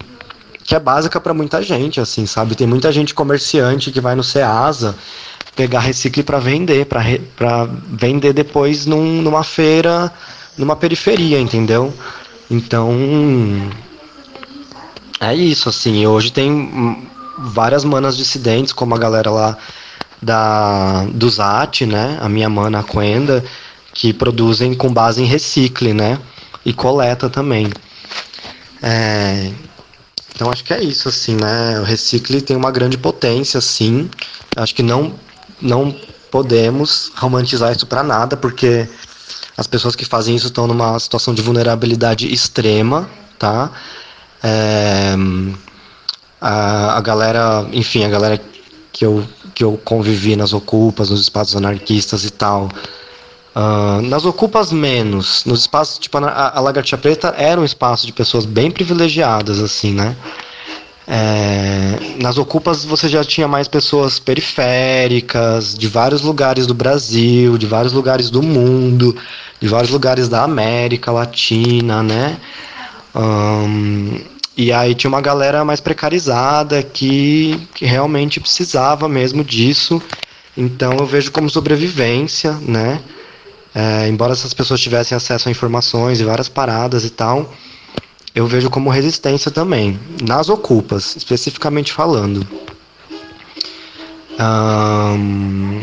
[0.63, 2.55] que é básica para muita gente, assim, sabe?
[2.55, 4.95] Tem muita gente comerciante que vai no Ceasa
[5.55, 10.11] pegar recicle para vender, para vender depois num, numa feira,
[10.57, 11.93] numa periferia, entendeu?
[12.49, 12.91] Então,
[15.19, 16.05] é isso, assim.
[16.05, 19.57] Hoje tem várias manas dissidentes, como a galera lá
[20.21, 22.17] da, do ZAT, né?
[22.21, 23.43] A minha mana, a Quenda,
[23.93, 26.19] que produzem com base em recicle, né?
[26.65, 27.69] E coleta também.
[28.81, 29.51] É,
[30.35, 31.79] então acho que é isso, assim, né?
[31.79, 34.09] O recicle tem uma grande potência, sim.
[34.55, 35.13] Acho que não
[35.61, 35.95] não
[36.29, 38.87] podemos romantizar isso para nada, porque
[39.57, 43.71] as pessoas que fazem isso estão numa situação de vulnerabilidade extrema, tá?
[44.41, 45.13] É,
[46.39, 48.41] a, a galera, enfim, a galera
[48.91, 52.69] que eu, que eu convivi nas ocupas, nos espaços anarquistas e tal,
[53.55, 58.45] uh, nas ocupas menos, nos espaços, tipo, a, a Preta era um espaço de pessoas
[58.45, 60.15] bem privilegiadas, assim, né?
[61.13, 67.65] É, nas ocupas você já tinha mais pessoas periféricas, de vários lugares do Brasil, de
[67.65, 69.13] vários lugares do mundo,
[69.59, 72.37] de vários lugares da América Latina, né?
[73.13, 74.21] Um,
[74.55, 80.01] e aí tinha uma galera mais precarizada que, que realmente precisava mesmo disso.
[80.55, 83.01] Então eu vejo como sobrevivência, né?
[83.75, 87.53] É, embora essas pessoas tivessem acesso a informações e várias paradas e tal,
[88.33, 92.47] eu vejo como resistência também, nas ocupas, especificamente falando.
[94.39, 95.81] Um,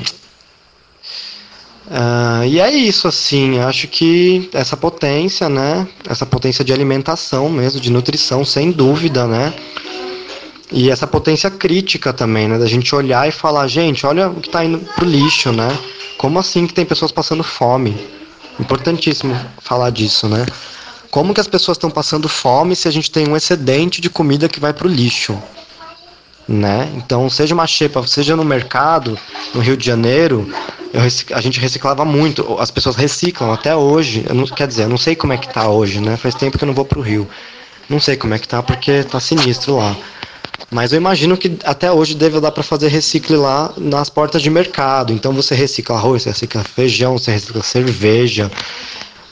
[1.87, 7.81] uh, e é isso, assim, acho que essa potência, né, essa potência de alimentação mesmo,
[7.81, 9.53] de nutrição, sem dúvida, né,
[10.73, 14.49] e essa potência crítica também, né, da gente olhar e falar, gente, olha o que
[14.49, 15.69] está indo pro lixo, né,
[16.17, 17.97] como assim que tem pessoas passando fome?
[18.59, 20.45] Importantíssimo falar disso, né.
[21.11, 24.49] Como que as pessoas estão passando fome se a gente tem um excedente de comida
[24.49, 25.41] que vai para o lixo?
[26.47, 26.91] Né?
[26.97, 29.19] Então, seja uma xepa, seja no mercado,
[29.55, 30.51] no Rio de Janeiro,
[31.35, 32.59] a gente reciclava muito.
[32.59, 34.25] As pessoas reciclam até hoje.
[34.33, 36.17] Não, quer dizer, eu não sei como é que tá hoje, né?
[36.17, 37.29] Faz tempo que eu não vou pro Rio.
[37.89, 39.97] Não sei como é que tá porque tá sinistro lá.
[40.71, 44.51] Mas eu imagino que até hoje deve dar para fazer recicle lá nas portas de
[44.51, 45.13] mercado.
[45.13, 48.51] Então você recicla arroz, você recicla feijão, você recicla cerveja,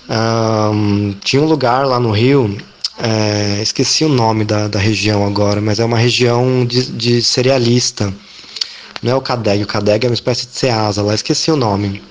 [0.09, 2.57] um, tinha um lugar lá no Rio,
[2.99, 8.13] é, esqueci o nome da, da região agora, mas é uma região de, de cerealista.
[9.03, 12.03] Não é o Cadeg, o Cadeg é uma espécie de Ceasa lá, esqueci o nome.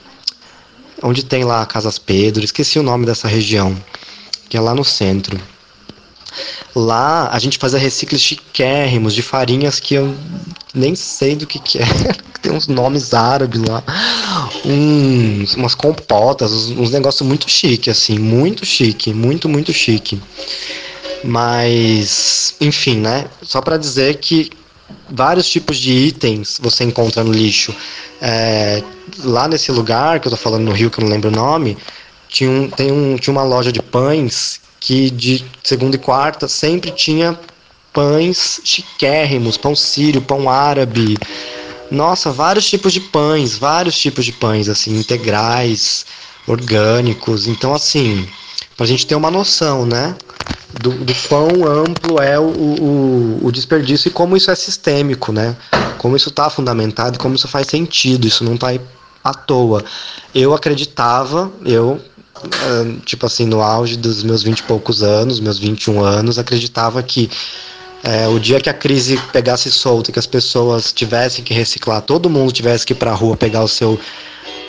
[1.01, 3.75] Onde tem lá Casas Pedro, esqueci o nome dessa região,
[4.47, 5.39] que é lá no centro.
[6.75, 10.13] Lá a gente fazia reciclos chiquérrimos de farinhas que eu
[10.75, 11.85] nem sei do que, que é.
[12.41, 13.83] Tem uns nomes árabes lá.
[14.63, 18.19] Uns, umas compotas, uns, uns negócios muito chique, assim.
[18.19, 19.13] Muito chique.
[19.13, 20.21] Muito, muito chique.
[21.23, 23.25] Mas, enfim, né?
[23.41, 24.51] Só para dizer que
[25.09, 27.73] vários tipos de itens você encontra no lixo.
[28.21, 28.83] É,
[29.23, 31.77] lá nesse lugar que eu tô falando no Rio, que eu não lembro o nome,
[32.29, 36.91] tinha, um, tem um, tinha uma loja de pães que de segunda e quarta sempre
[36.91, 37.37] tinha
[37.95, 41.17] pães chiquérrimos, pão sírio, pão árabe.
[41.89, 46.05] Nossa, vários tipos de pães, vários tipos de pães, assim, integrais,
[46.45, 47.47] orgânicos.
[47.47, 48.27] Então, assim,
[48.75, 50.13] pra gente ter uma noção, né?
[50.81, 55.55] Do, do quão amplo é o, o, o, desperdício e como isso é sistêmico, né?
[55.97, 58.67] Como isso está fundamentado como isso faz sentido, isso não está
[59.23, 59.83] à toa.
[60.33, 62.01] Eu acreditava, eu
[62.43, 67.01] ah, tipo assim, no auge dos meus vinte e poucos anos, meus 21 anos, acreditava
[67.01, 67.29] que
[68.05, 72.29] é, o dia que a crise pegasse solta, que as pessoas tivessem que reciclar, todo
[72.29, 73.99] mundo tivesse que ir para a rua pegar o seu,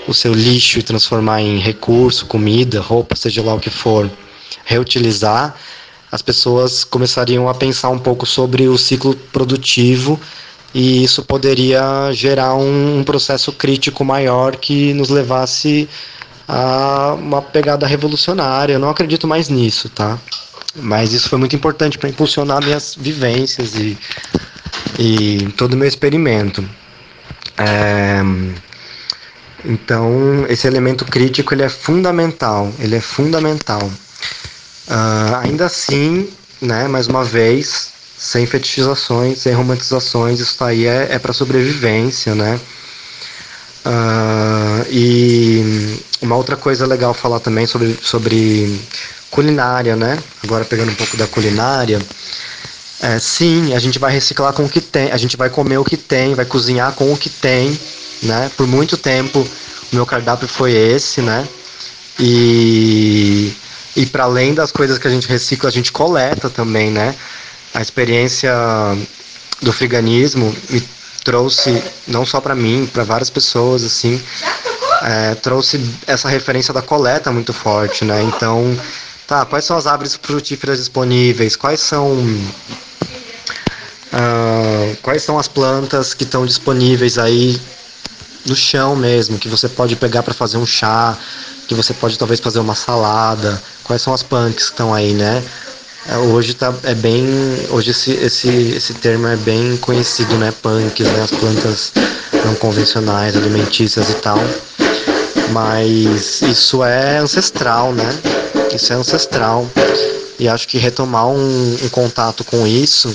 [0.08, 4.10] o seu lixo e transformar em recurso, comida, roupa, seja lá o que for,
[4.64, 5.54] reutilizar,
[6.10, 10.18] as pessoas começariam a pensar um pouco sobre o ciclo produtivo
[10.72, 15.86] e isso poderia gerar um, um processo crítico maior que nos levasse
[16.48, 18.74] a uma pegada revolucionária.
[18.74, 20.18] Eu não acredito mais nisso, tá?
[20.78, 23.98] Mas isso foi muito importante para impulsionar minhas vivências e,
[24.98, 26.62] e todo o meu experimento.
[27.58, 28.20] É,
[29.64, 33.82] então, esse elemento crítico ele é fundamental, ele é fundamental.
[34.88, 36.28] Uh, ainda assim,
[36.60, 42.60] né, mais uma vez, sem fetichizações, sem romantizações, isso aí é, é para sobrevivência, né?
[43.84, 48.80] Uh, e uma outra coisa legal falar também sobre, sobre
[49.30, 50.18] culinária, né?
[50.42, 52.00] Agora pegando um pouco da culinária.
[53.00, 55.84] É, sim, a gente vai reciclar com o que tem, a gente vai comer o
[55.84, 57.78] que tem, vai cozinhar com o que tem,
[58.22, 58.50] né?
[58.56, 59.46] Por muito tempo
[59.92, 61.46] o meu cardápio foi esse, né?
[62.18, 63.52] E,
[63.94, 67.14] e para além das coisas que a gente recicla, a gente coleta também, né?
[67.74, 68.52] A experiência
[69.60, 70.82] do friganismo me
[71.22, 74.22] trouxe, não só para mim, para várias pessoas, assim,
[75.02, 78.22] é, trouxe essa referência da coleta muito forte, né?
[78.22, 78.78] Então,
[79.26, 81.56] Tá, quais são as árvores frutíferas disponíveis?
[81.56, 82.12] Quais são
[84.12, 87.60] uh, quais são as plantas que estão disponíveis aí
[88.46, 91.18] no chão mesmo, que você pode pegar para fazer um chá,
[91.66, 93.60] que você pode talvez fazer uma salada?
[93.82, 95.42] Quais são as punks que estão aí, né?
[96.08, 97.26] É, hoje tá, é bem.
[97.70, 100.52] Hoje esse, esse, esse termo é bem conhecido, né?
[100.62, 101.22] Punks, né?
[101.22, 101.92] As plantas
[102.44, 104.38] não convencionais, alimentícias e tal.
[105.50, 108.35] Mas isso é ancestral, né?
[108.74, 109.70] Isso é ancestral.
[110.38, 113.14] E acho que retomar um, um contato com isso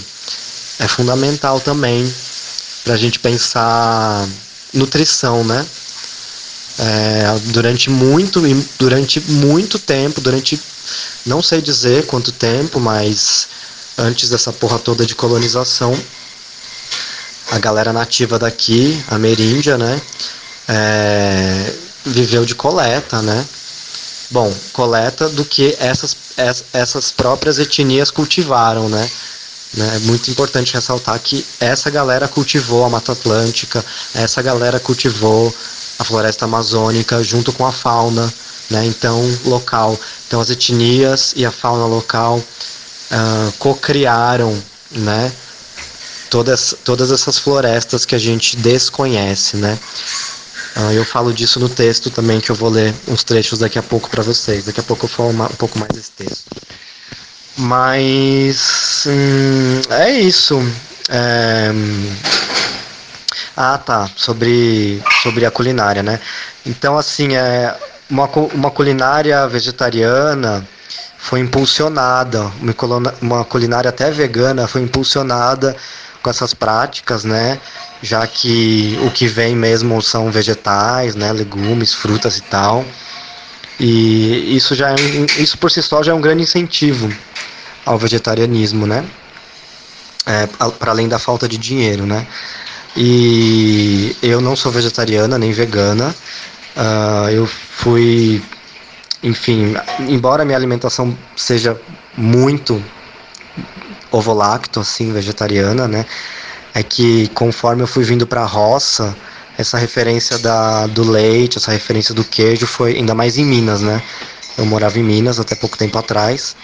[0.79, 2.11] é fundamental também
[2.83, 4.27] para a gente pensar
[4.73, 5.65] nutrição, né?
[6.79, 8.41] É, durante muito
[8.79, 10.59] durante muito tempo, durante
[11.25, 13.47] não sei dizer quanto tempo, mas
[13.97, 15.95] antes dessa porra toda de colonização,
[17.51, 20.01] a galera nativa daqui, a Meríndia, né,
[20.67, 21.73] é,
[22.05, 23.45] viveu de coleta, né?
[24.31, 26.15] Bom, coleta do que essas,
[26.71, 29.09] essas próprias etnias cultivaram, né?
[29.73, 29.95] né?
[29.95, 33.83] É muito importante ressaltar que essa galera cultivou a Mata Atlântica,
[34.15, 35.53] essa galera cultivou
[35.99, 38.33] a floresta amazônica junto com a fauna,
[38.69, 38.85] né?
[38.85, 39.99] Então, local.
[40.27, 44.57] Então, as etnias e a fauna local uh, co-criaram,
[44.91, 45.31] né?
[46.29, 49.77] Todas, todas essas florestas que a gente desconhece, né?
[50.75, 53.83] Uh, eu falo disso no texto também, que eu vou ler uns trechos daqui a
[53.83, 54.65] pouco para vocês.
[54.65, 56.45] Daqui a pouco eu falo um pouco mais desse texto.
[57.57, 60.59] Mas hum, é isso.
[61.09, 61.71] É...
[63.55, 64.09] Ah, tá.
[64.15, 66.19] Sobre, sobre a culinária, né?
[66.65, 67.75] Então, assim, é
[68.09, 70.65] uma, uma culinária vegetariana
[71.21, 72.51] foi impulsionada,
[73.21, 75.75] uma culinária até vegana foi impulsionada
[76.21, 77.59] com essas práticas, né?
[78.01, 81.31] Já que o que vem mesmo são vegetais, né?
[81.31, 82.85] Legumes, frutas e tal.
[83.79, 84.95] E isso já é
[85.37, 87.11] isso por si só já é um grande incentivo
[87.85, 89.03] ao vegetarianismo, né?
[90.25, 90.47] É,
[90.77, 92.27] para além da falta de dinheiro, né?
[92.95, 96.13] E eu não sou vegetariana nem vegana.
[96.75, 98.43] Uh, eu fui,
[99.23, 101.79] enfim, embora minha alimentação seja
[102.15, 102.83] muito
[104.11, 106.05] ovolacto, assim, vegetariana, né?
[106.73, 109.15] É que conforme eu fui vindo para a roça,
[109.57, 114.01] essa referência da, do leite, essa referência do queijo foi ainda mais em Minas, né?
[114.57, 116.55] Eu morava em Minas até pouco tempo atrás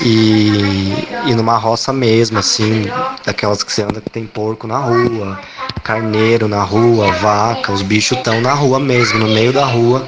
[0.00, 0.50] e,
[1.26, 2.84] e numa roça mesmo, assim,
[3.24, 5.40] daquelas que você anda que tem porco na rua,
[5.82, 10.06] carneiro na rua, vaca, os bichos estão na rua mesmo, no meio da rua.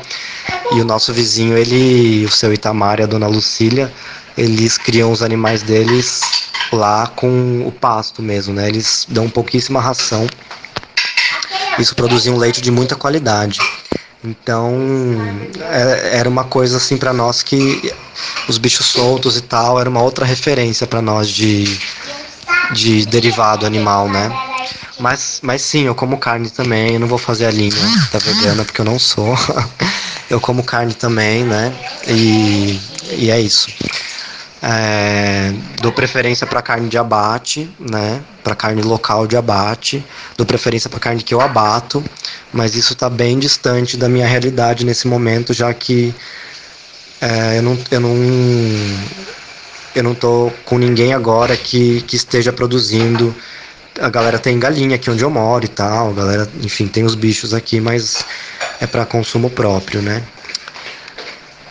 [0.72, 3.92] E o nosso vizinho, ele, o seu Itamar e a dona Lucília,
[4.36, 6.20] eles criam os animais deles
[6.76, 8.68] lá com o pasto mesmo, né?
[8.68, 10.26] Eles dão pouquíssima ração.
[11.78, 13.58] Isso produzia um leite de muita qualidade.
[14.24, 14.78] Então,
[15.60, 17.92] é, era uma coisa assim para nós que
[18.48, 21.64] os bichos soltos e tal era uma outra referência para nós de,
[22.72, 24.30] de derivado animal, né?
[24.98, 26.94] Mas, mas sim, eu como carne também.
[26.94, 27.74] Eu não vou fazer a linha
[28.12, 29.34] da vegana porque eu não sou.
[30.30, 31.74] eu como carne também, né?
[32.06, 33.68] E, e é isso.
[34.62, 38.22] É, dou preferência para carne de abate, né?
[38.44, 40.04] Para carne local de abate.
[40.36, 42.04] Dou preferência para carne que eu abato,
[42.52, 46.14] mas isso está bem distante da minha realidade nesse momento, já que
[47.20, 48.16] É, eu, não, eu não.
[49.94, 53.34] Eu não tô com ninguém agora que, que esteja produzindo.
[54.00, 56.10] A galera tem galinha aqui onde eu moro e tal.
[56.10, 58.24] A galera, enfim, tem os bichos aqui, mas
[58.80, 60.24] é para consumo próprio, né?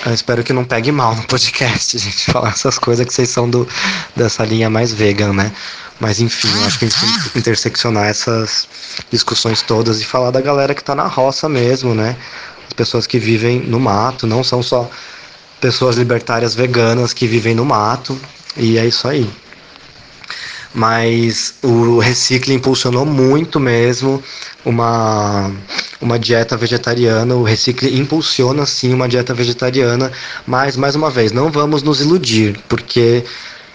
[0.06, 3.50] Eu espero que não pegue mal no podcast, gente, falar essas coisas que vocês são
[3.50, 3.68] do,
[4.16, 5.52] dessa linha mais vegan, né?
[6.00, 8.68] Mas enfim, eu acho que a gente tem que interseccionar essas
[9.12, 12.18] discussões todas e falar da galera que tá na roça mesmo, né?
[12.66, 14.90] As pessoas que vivem no mato, não são só
[15.60, 18.20] pessoas libertárias veganas que vivem no mato,
[18.58, 19.30] e é isso aí.
[20.74, 24.24] Mas o Recicle impulsionou muito mesmo
[24.64, 25.52] uma,
[26.00, 27.36] uma dieta vegetariana.
[27.36, 30.12] O Recicle impulsiona sim uma dieta vegetariana,
[30.48, 33.24] mas mais uma vez, não vamos nos iludir, porque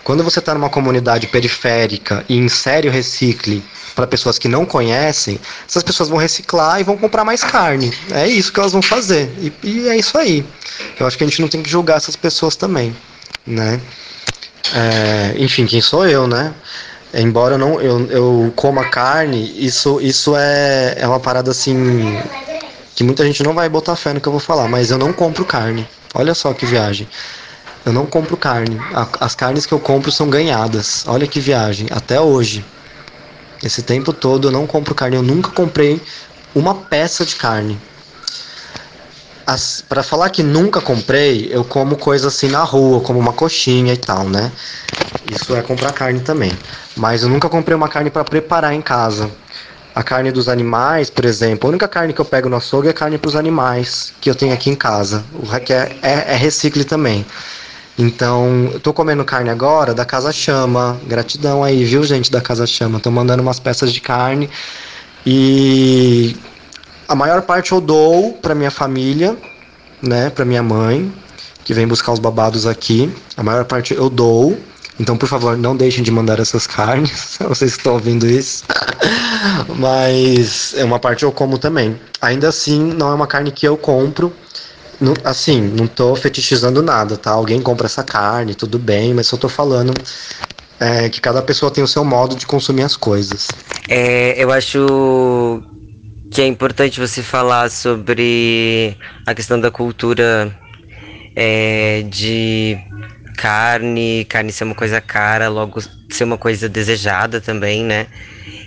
[0.02, 3.62] quando você está numa comunidade periférica e insere o Recicle
[3.94, 7.92] para pessoas que não conhecem, essas pessoas vão reciclar e vão comprar mais carne.
[8.12, 9.28] É isso que elas vão fazer.
[9.40, 10.44] E, e é isso aí.
[11.00, 12.94] Eu acho que a gente não tem que julgar essas pessoas também,
[13.46, 13.80] né?
[14.74, 16.52] É, enfim, quem sou eu, né?
[17.14, 21.76] Embora eu não eu, eu coma carne, isso, isso é, é uma parada assim
[22.94, 25.12] que muita gente não vai botar fé no que eu vou falar, mas eu não
[25.12, 25.86] compro carne.
[26.14, 27.08] Olha só que viagem.
[27.84, 28.80] Eu não compro carne.
[29.20, 31.04] As carnes que eu compro são ganhadas.
[31.06, 31.86] Olha que viagem.
[31.90, 32.64] Até hoje.
[33.62, 35.16] Esse tempo todo eu não compro carne.
[35.16, 36.00] Eu nunca comprei
[36.54, 37.78] uma peça de carne
[39.88, 43.96] para falar que nunca comprei, eu como coisa assim na rua, como uma coxinha e
[43.96, 44.50] tal, né?
[45.30, 46.52] Isso é comprar carne também.
[46.96, 49.30] Mas eu nunca comprei uma carne para preparar em casa.
[49.94, 52.92] A carne dos animais, por exemplo, a única carne que eu pego no açougue é
[52.92, 55.24] carne para os animais que eu tenho aqui em casa.
[55.32, 57.24] O que é, é, é recicle também.
[57.98, 61.00] Então, eu tô comendo carne agora da Casa Chama.
[61.06, 63.00] Gratidão aí, viu, gente da Casa Chama?
[63.00, 64.50] Tô mandando umas peças de carne.
[65.24, 66.36] E
[67.08, 69.36] a maior parte eu dou para minha família,
[70.02, 71.12] né, para minha mãe,
[71.64, 73.12] que vem buscar os babados aqui.
[73.36, 74.58] A maior parte eu dou.
[74.98, 78.64] Então, por favor, não deixem de mandar essas carnes, vocês estão ouvindo isso.
[79.76, 82.00] Mas é uma parte eu como também.
[82.20, 84.32] Ainda assim, não é uma carne que eu compro.
[85.22, 87.30] Assim, não tô fetichizando nada, tá?
[87.30, 89.92] Alguém compra essa carne, tudo bem, mas só tô falando
[90.80, 93.48] é, que cada pessoa tem o seu modo de consumir as coisas.
[93.88, 95.62] É, eu acho
[96.36, 100.54] que é importante você falar sobre a questão da cultura
[101.34, 102.76] é, de
[103.38, 105.80] carne, carne ser uma coisa cara, logo
[106.10, 108.06] ser uma coisa desejada também, né?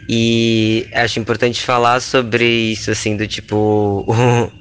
[0.09, 4.03] E acho importante falar sobre isso, assim, do tipo.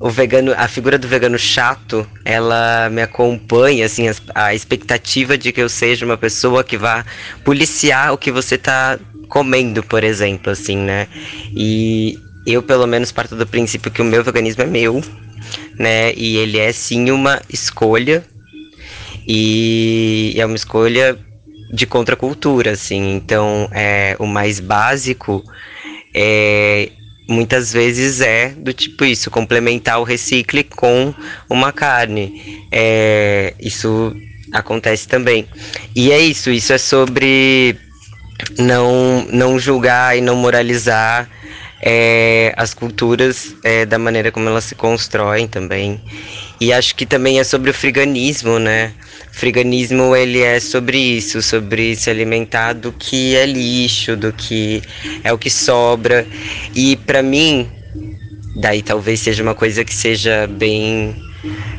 [0.00, 5.36] O, o vegano, a figura do vegano chato, ela me acompanha, assim, a, a expectativa
[5.36, 7.04] de que eu seja uma pessoa que vá
[7.44, 11.06] policiar o que você tá comendo, por exemplo, assim, né?
[11.54, 15.02] E eu, pelo menos, parto do princípio que o meu veganismo é meu,
[15.78, 16.12] né?
[16.14, 18.24] E ele é sim uma escolha.
[19.26, 21.18] E é uma escolha
[21.72, 23.14] de contracultura, assim.
[23.14, 25.42] Então, é, o mais básico
[26.14, 26.90] é
[27.30, 31.14] muitas vezes é do tipo isso, complementar o recicle com
[31.48, 32.66] uma carne.
[32.72, 34.14] É, isso
[34.52, 35.46] acontece também.
[35.94, 37.76] E é isso, isso é sobre
[38.58, 41.30] não, não julgar e não moralizar
[41.82, 46.00] é, as culturas é, da maneira como elas se constroem também.
[46.60, 48.92] E acho que também é sobre o friganismo, né?
[49.32, 54.82] O friganismo ele é sobre isso, sobre se alimentar do que é lixo, do que
[55.24, 56.26] é o que sobra.
[56.74, 57.70] E para mim,
[58.54, 61.14] daí talvez seja uma coisa que seja bem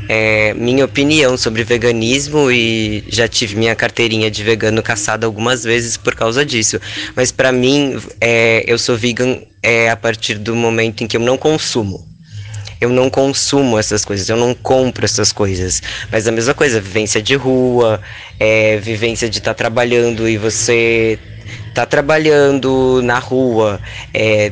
[0.10, 5.98] é, minha opinião sobre veganismo e já tive minha carteirinha de vegano caçada algumas vezes
[5.98, 6.80] por causa disso.
[7.16, 11.22] Mas para mim, é, eu sou vegan é, a partir do momento em que eu
[11.22, 12.06] não consumo.
[12.80, 15.84] Eu não consumo essas coisas, eu não compro essas coisas.
[16.12, 18.02] Mas a mesma coisa, vivência de rua,
[18.40, 21.20] é, vivência de estar tá trabalhando e você
[21.76, 23.80] tá trabalhando na rua,
[24.14, 24.52] é,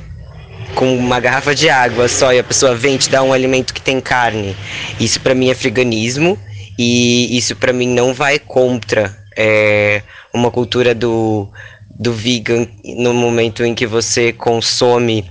[0.76, 3.82] com uma garrafa de água só e a pessoa vem te dar um alimento que
[3.82, 4.56] tem carne.
[5.00, 6.38] Isso para mim é friganismo
[6.78, 10.02] e isso para mim não vai contra é,
[10.34, 11.50] uma cultura do,
[11.90, 12.68] do vegan
[12.98, 15.30] no momento em que você consome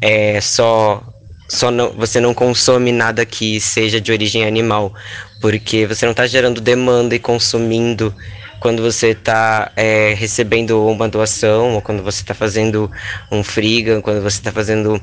[0.00, 1.02] é, só
[1.48, 4.92] só não, você não consome nada que seja de origem animal,
[5.40, 8.14] porque você não está gerando demanda e consumindo
[8.60, 12.90] quando você está é, recebendo uma doação, ou quando você está fazendo
[13.30, 15.00] um friga, quando você está fazendo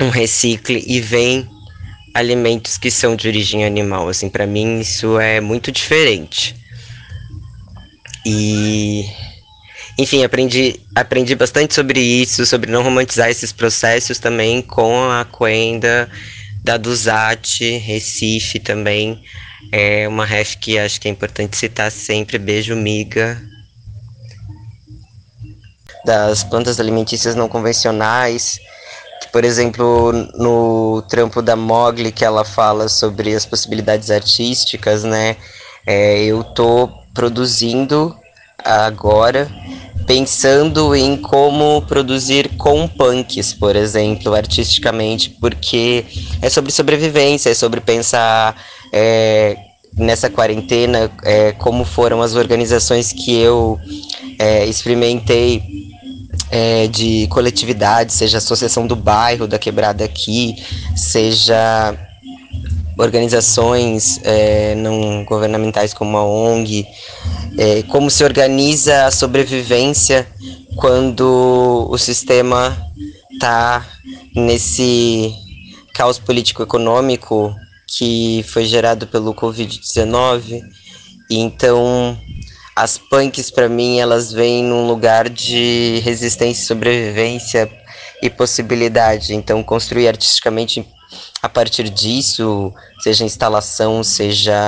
[0.00, 1.48] um recicle e vem
[2.14, 4.08] alimentos que são de origem animal.
[4.08, 6.56] Assim, para mim isso é muito diferente.
[8.26, 9.04] E
[9.98, 16.08] enfim, aprendi, aprendi bastante sobre isso, sobre não romantizar esses processos também com a Coenda
[16.62, 19.20] da Duzate, Recife também.
[19.72, 23.40] É uma hash que acho que é importante citar sempre, beijo miga.
[26.04, 28.58] Das plantas alimentícias não convencionais,
[29.32, 35.36] por exemplo, no trampo da Mogli, que ela fala sobre as possibilidades artísticas, né?
[35.86, 38.16] É, eu tô produzindo
[38.64, 39.50] agora
[40.08, 46.06] pensando em como produzir com punks, por exemplo, artisticamente, porque
[46.40, 48.56] é sobre sobrevivência, é sobre pensar
[48.90, 49.54] é,
[49.94, 53.78] nessa quarentena é, como foram as organizações que eu
[54.38, 55.62] é, experimentei
[56.50, 60.56] é, de coletividade, seja a associação do bairro, da quebrada aqui,
[60.96, 61.94] seja
[62.98, 66.84] organizações é, não governamentais como a ONG,
[67.56, 70.26] é, como se organiza a sobrevivência
[70.76, 72.76] quando o sistema
[73.32, 73.86] está
[74.34, 75.32] nesse
[75.94, 77.54] caos político-econômico
[77.86, 80.62] que foi gerado pelo Covid-19.
[81.30, 82.18] Então,
[82.76, 87.70] as punks para mim elas vêm num lugar de resistência, sobrevivência
[88.22, 89.34] e possibilidade.
[89.34, 90.86] Então construir artisticamente
[91.42, 94.58] a partir disso, seja instalação, seja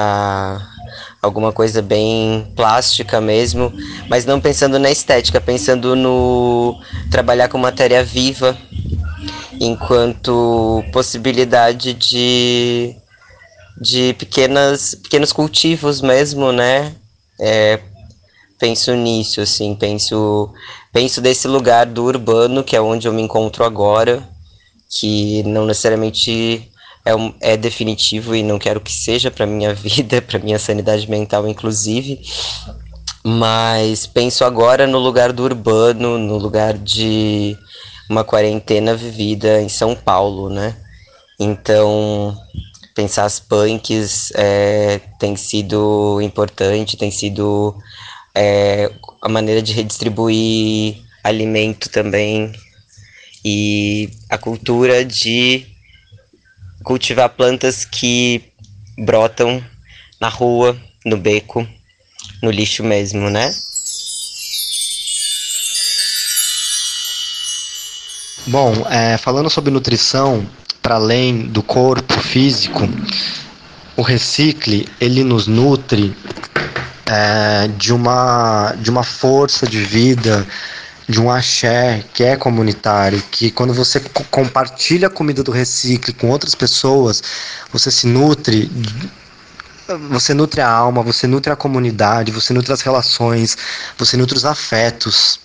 [1.20, 3.72] alguma coisa bem plástica mesmo,
[4.08, 8.56] mas não pensando na estética, pensando no trabalhar com matéria viva
[9.60, 12.96] enquanto possibilidade de
[13.80, 16.94] de pequenas pequenos cultivos mesmo, né?
[17.40, 17.80] É,
[18.58, 20.52] penso nisso, assim, penso,
[20.92, 24.22] penso desse lugar do urbano, que é onde eu me encontro agora,
[24.91, 26.68] que não necessariamente
[27.05, 31.09] é, um, é definitivo e não quero que seja para minha vida, para minha sanidade
[31.09, 32.20] mental, inclusive.
[33.22, 37.57] Mas penso agora no lugar do urbano, no lugar de
[38.09, 40.74] uma quarentena vivida em São Paulo, né?
[41.38, 42.36] Então,
[42.95, 47.76] pensar as punks é, tem sido importante, tem sido
[48.34, 48.91] é,
[49.22, 52.53] a maneira de redistribuir alimento também
[53.45, 55.66] e a cultura de
[56.82, 58.43] cultivar plantas que
[58.99, 59.62] brotam
[60.20, 61.66] na rua, no beco,
[62.43, 63.55] no lixo mesmo, né?
[68.47, 70.47] Bom, é, falando sobre nutrição,
[70.82, 72.88] para além do corpo físico,
[73.97, 76.16] o recicle ele nos nutre
[77.07, 80.47] é, de, uma, de uma força de vida,
[81.11, 83.98] de um axé que é comunitário, que quando você
[84.30, 87.20] compartilha a comida do Recicle com outras pessoas,
[87.72, 88.70] você se nutre,
[90.08, 93.58] você nutre a alma, você nutre a comunidade, você nutre as relações,
[93.98, 95.40] você nutre os afetos,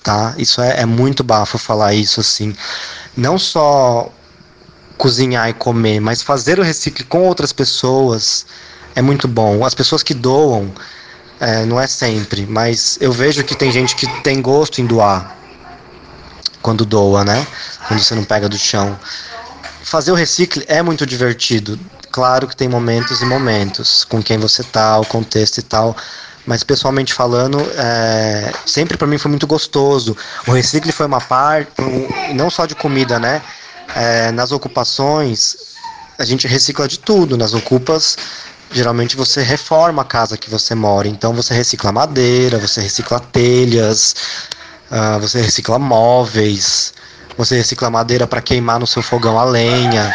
[0.00, 0.32] tá?
[0.38, 2.54] Isso é, é muito bafo falar isso assim.
[3.16, 4.12] Não só
[4.96, 8.46] cozinhar e comer, mas fazer o Recicle com outras pessoas
[8.94, 9.64] é muito bom.
[9.64, 10.72] As pessoas que doam,
[11.40, 15.34] é, não é sempre, mas eu vejo que tem gente que tem gosto em doar
[16.60, 17.46] quando doa, né?
[17.88, 18.98] Quando você não pega do chão.
[19.82, 21.80] Fazer o recicle é muito divertido.
[22.12, 25.96] Claro que tem momentos e momentos com quem você tá, o contexto e tal.
[26.46, 30.16] Mas pessoalmente falando, é, sempre para mim foi muito gostoso.
[30.46, 31.70] O recicle foi uma parte,
[32.34, 33.40] não só de comida, né?
[33.94, 35.56] É, nas ocupações,
[36.18, 37.36] a gente recicla de tudo.
[37.36, 38.16] Nas ocupas,
[38.72, 41.08] geralmente você reforma a casa que você mora.
[41.08, 44.14] Então você recicla madeira, você recicla telhas,
[44.90, 46.92] uh, você recicla móveis,
[47.36, 50.12] você recicla madeira para queimar no seu fogão a lenha,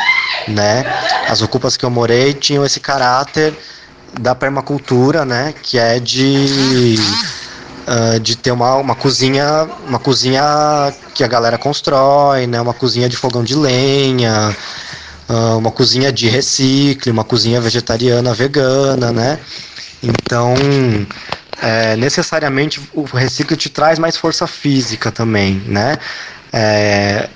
[0.47, 0.83] né?
[1.27, 3.57] As ocupas que eu morei tinham esse caráter
[4.19, 5.53] da permacultura, né?
[5.61, 6.95] Que é de
[7.87, 12.61] uh, de ter uma, uma cozinha uma cozinha que a galera constrói, né?
[12.61, 14.55] Uma cozinha de fogão de lenha,
[15.29, 19.39] uh, uma cozinha de recicle, uma cozinha vegetariana, vegana, né?
[20.01, 20.53] Então,
[21.61, 25.97] é, necessariamente o reciclo te traz mais força física também, né?
[26.51, 27.29] É,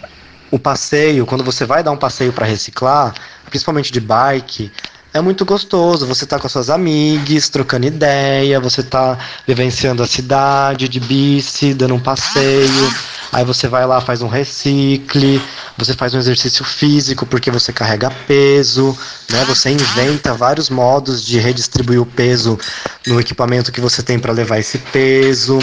[0.52, 3.14] o passeio, quando você vai dar um passeio para reciclar,
[3.50, 4.72] principalmente de bike,
[5.14, 6.06] é muito gostoso.
[6.06, 9.18] Você tá com as suas amigas, trocando ideia, você tá
[9.48, 12.94] vivenciando a cidade de bici, dando um passeio.
[13.32, 15.42] Aí você vai lá, faz um recicle,
[15.78, 18.98] você faz um exercício físico porque você carrega peso,
[19.30, 19.46] né?
[19.46, 22.58] Você inventa vários modos de redistribuir o peso
[23.06, 25.60] no equipamento que você tem para levar esse peso.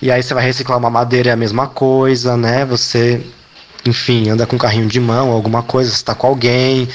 [0.00, 2.64] E aí você vai reciclar uma madeira é a mesma coisa, né?
[2.66, 3.20] Você,
[3.84, 6.88] enfim, anda com um carrinho de mão, alguma coisa, está com alguém.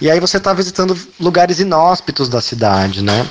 [0.00, 3.26] E aí você está visitando lugares inóspitos da cidade, né?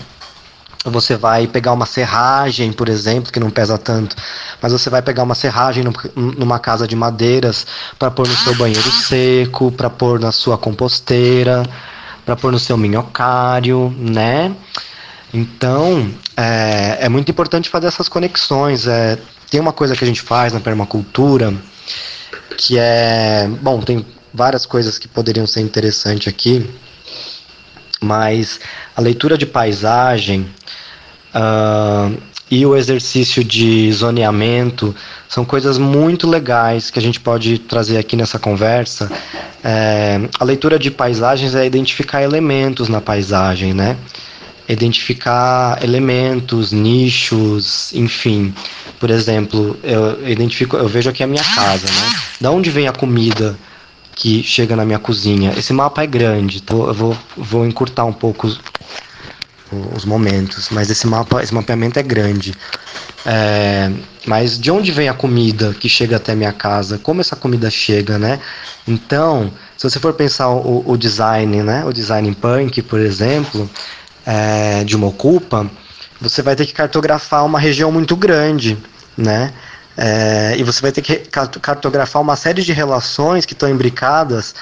[0.85, 4.15] Você vai pegar uma serragem, por exemplo, que não pesa tanto,
[4.61, 5.83] mas você vai pegar uma serragem
[6.15, 7.65] numa casa de madeiras
[7.97, 11.63] para pôr no seu banheiro seco, para pôr na sua composteira,
[12.25, 14.53] para pôr no seu minhocário, né?
[15.33, 18.85] Então, é, é muito importante fazer essas conexões.
[18.85, 19.17] É,
[19.49, 21.53] tem uma coisa que a gente faz na permacultura
[22.57, 23.47] que é.
[23.61, 26.69] Bom, tem várias coisas que poderiam ser interessantes aqui,
[28.03, 28.59] mas
[28.95, 30.45] a leitura de paisagem
[31.33, 32.15] uh,
[32.51, 34.95] e o exercício de zoneamento
[35.27, 39.11] são coisas muito legais que a gente pode trazer aqui nessa conversa.
[39.63, 43.97] É, a leitura de paisagens é identificar elementos na paisagem, né?
[44.69, 48.53] Identificar elementos, nichos, enfim.
[48.99, 52.15] Por exemplo, eu identifico, eu vejo aqui a minha casa, né?
[52.39, 53.57] Da onde vem a comida
[54.15, 55.53] que chega na minha cozinha?
[55.57, 58.59] Esse mapa é grande, então eu vou, vou encurtar um pouco os,
[59.95, 62.53] os momentos, mas esse mapa, esse mapeamento é grande.
[63.25, 63.89] É,
[64.25, 66.97] mas de onde vem a comida que chega até minha casa?
[66.97, 68.39] Como essa comida chega, né?
[68.87, 71.85] Então, se você for pensar o, o design, né?
[71.85, 73.69] O design punk, por exemplo,
[74.25, 75.69] é, de uma ocupa,
[76.19, 78.77] você vai ter que cartografar uma região muito grande,
[79.17, 79.53] né?
[79.97, 81.17] É, e você vai ter que
[81.61, 84.55] cartografar uma série de relações que estão imbricadas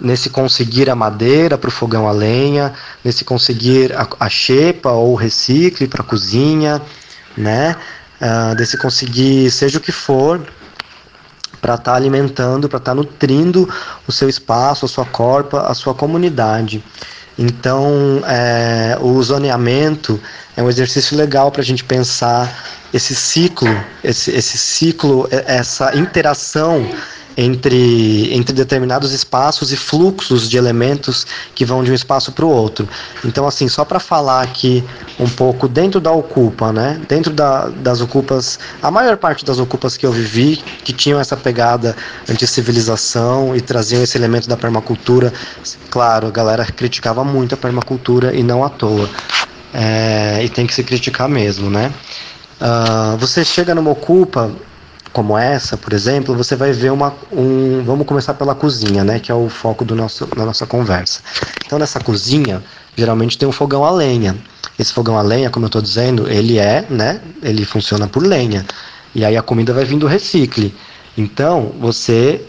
[0.00, 2.72] nesse conseguir a madeira para o fogão a lenha,
[3.04, 6.80] nesse conseguir a, a xepa ou o recicle para a cozinha,
[7.36, 7.76] né?
[8.20, 10.40] Uh, desse conseguir, seja o que for,
[11.60, 13.68] para estar tá alimentando, para estar tá nutrindo
[14.06, 16.82] o seu espaço, a sua corpa, a sua comunidade.
[17.38, 20.20] Então, é, o zoneamento
[20.56, 23.68] é um exercício legal para a gente pensar esse ciclo,
[24.02, 26.88] esse, esse ciclo, essa interação
[27.36, 32.48] entre, entre determinados espaços e fluxos de elementos que vão de um espaço para o
[32.48, 32.88] outro.
[33.24, 34.82] Então, assim, só para falar aqui
[35.20, 37.00] um pouco dentro da ocupa, né?
[37.08, 41.36] Dentro da, das ocupas, a maior parte das ocupas que eu vivi, que tinham essa
[41.36, 41.94] pegada
[42.28, 45.32] anti-civilização e traziam esse elemento da permacultura,
[45.90, 49.08] claro, a galera criticava muito a permacultura e não à toa.
[49.74, 51.92] É, e tem que se criticar mesmo, né?
[52.58, 54.50] Uh, você chega numa ocupa
[55.12, 57.14] como essa, por exemplo, você vai ver uma.
[57.32, 59.18] Um, vamos começar pela cozinha, né?
[59.18, 61.20] Que é o foco do nosso, da nossa conversa.
[61.64, 62.62] Então, nessa cozinha,
[62.96, 64.36] geralmente tem um fogão a lenha.
[64.78, 67.20] Esse fogão a lenha, como eu estou dizendo, ele é, né?
[67.42, 68.66] Ele funciona por lenha.
[69.14, 70.74] E aí a comida vai vindo do recicle.
[71.16, 72.44] Então, você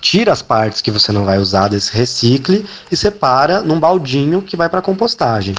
[0.00, 4.56] tira as partes que você não vai usar desse recicle e separa num baldinho que
[4.56, 5.54] vai para compostagem.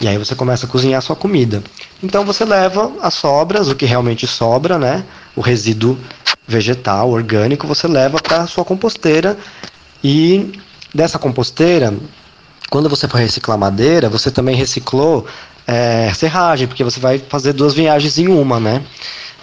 [0.00, 1.62] E aí você começa a cozinhar a sua comida.
[2.02, 5.04] Então você leva as sobras, o que realmente sobra, né?
[5.34, 5.98] O resíduo
[6.46, 9.38] vegetal, orgânico, você leva para a sua composteira
[10.02, 10.52] e
[10.94, 11.94] dessa composteira,
[12.68, 15.26] quando você for reciclar madeira, você também reciclou
[15.66, 18.82] é, serragem, porque você vai fazer duas viagens em uma, né?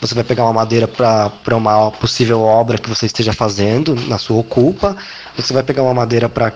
[0.02, 4.38] Você vai pegar uma madeira para uma possível obra que você esteja fazendo na sua
[4.38, 4.96] ocupa,
[5.36, 6.54] você vai pegar uma madeira para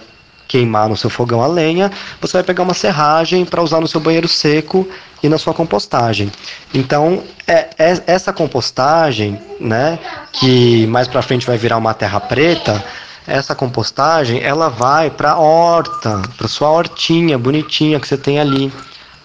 [0.51, 1.89] queimar no seu fogão a lenha,
[2.19, 4.85] você vai pegar uma serragem para usar no seu banheiro seco
[5.23, 6.29] e na sua compostagem.
[6.73, 9.97] Então, é, é essa compostagem, né,
[10.33, 12.83] que mais para frente vai virar uma terra preta,
[13.25, 18.73] essa compostagem, ela vai para a horta, para sua hortinha bonitinha que você tem ali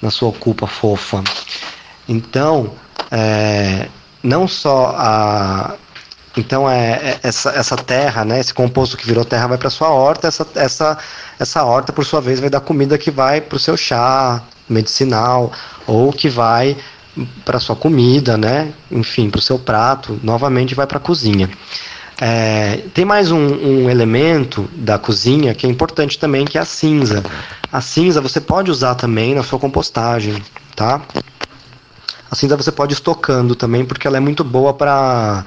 [0.01, 1.25] na sua cupa fofa.
[2.09, 2.71] Então,
[3.11, 3.89] é,
[4.23, 5.75] não só a,
[6.37, 9.89] então é, é, essa, essa terra, né, esse composto que virou terra vai para sua
[9.89, 10.99] horta, essa, essa,
[11.39, 15.53] essa horta por sua vez vai dar comida que vai para o seu chá medicinal
[15.87, 16.77] ou que vai
[17.45, 21.49] para sua comida, né, enfim, para o seu prato, novamente vai para a cozinha.
[22.19, 26.65] É, tem mais um, um, elemento da cozinha que é importante também, que é a
[26.65, 27.23] cinza.
[27.71, 30.43] A cinza você pode usar também na sua compostagem,
[30.75, 31.03] tá?
[32.31, 35.45] A cinza você pode ir estocando também, porque ela é muito boa para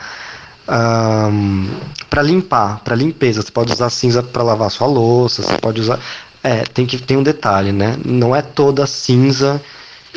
[0.69, 1.69] um,
[2.09, 3.41] para limpar, para limpeza.
[3.41, 5.99] Você pode usar cinza para lavar sua louça, você pode usar.
[6.43, 7.97] É, tem que tem um detalhe, né?
[8.05, 9.61] Não é toda cinza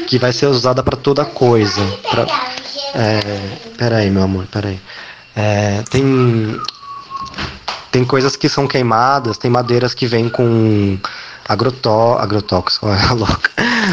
[0.06, 1.80] que vai ser usada para toda coisa.
[2.10, 2.26] Pra,
[2.94, 3.20] é,
[3.76, 4.80] peraí, meu amor, peraí.
[5.34, 6.60] É, tem
[7.90, 10.98] tem coisas que são queimadas, tem madeiras que vêm com
[11.46, 13.50] agrotó, agrotóxico, é louca.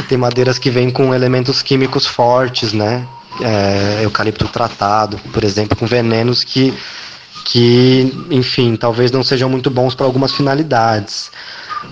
[0.08, 3.06] Tem madeiras que vêm com elementos químicos fortes, né?
[3.42, 6.74] É, eucalipto tratado, por exemplo, com venenos que,
[7.46, 11.32] que, enfim, talvez não sejam muito bons para algumas finalidades.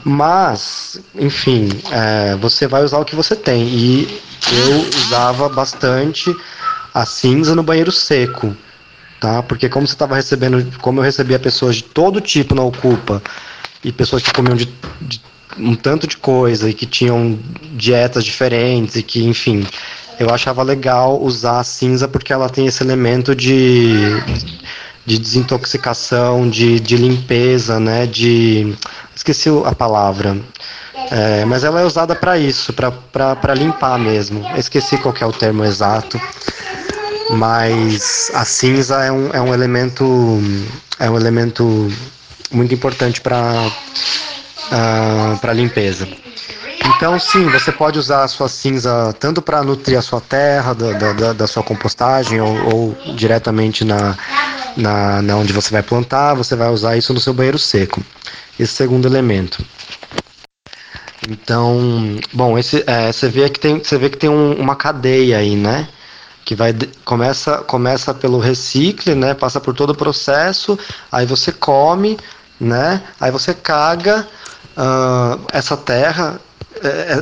[0.04, 3.64] Mas, enfim, é, você vai usar o que você tem.
[3.64, 4.22] E
[4.52, 6.36] eu usava bastante
[6.94, 8.56] a cinza no banheiro seco,
[9.20, 9.42] tá?
[9.44, 13.22] Porque como você estava recebendo, como eu recebia pessoas de todo tipo na Ocupa
[13.84, 14.66] e pessoas que comiam de,
[15.02, 15.22] de
[15.58, 17.40] um tanto de coisa e que tinham
[17.74, 19.66] dietas diferentes e que, enfim,
[20.20, 24.22] eu achava legal usar a cinza porque ela tem esse elemento de,
[25.06, 28.06] de desintoxicação, de, de limpeza, né?
[28.06, 28.76] De.
[29.16, 30.38] Esqueci a palavra.
[31.12, 34.46] É, mas ela é usada para isso, para limpar mesmo.
[34.58, 36.20] Esqueci qual é o termo exato,
[37.30, 40.42] mas a cinza é um, é um elemento
[41.00, 41.88] é um elemento
[42.52, 43.72] muito importante para uh,
[44.72, 46.08] ah, para limpeza.
[46.96, 51.14] Então, sim, você pode usar a sua cinza tanto para nutrir a sua terra, da,
[51.14, 54.18] da, da sua compostagem, ou, ou diretamente na,
[54.76, 58.02] na, na, onde você vai plantar, você vai usar isso no seu banheiro seco.
[58.58, 59.64] Esse segundo elemento.
[61.30, 65.38] Então, bom, esse, é, você vê que tem, você vê que tem um, uma cadeia
[65.40, 65.90] aí, né?
[66.46, 66.74] Que vai
[67.04, 69.34] começa, começa pelo recicle, né?
[69.34, 70.80] Passa por todo o processo,
[71.12, 72.18] aí você come,
[72.60, 73.04] né?
[73.20, 74.26] Aí você caga
[74.78, 76.40] uh, essa terra,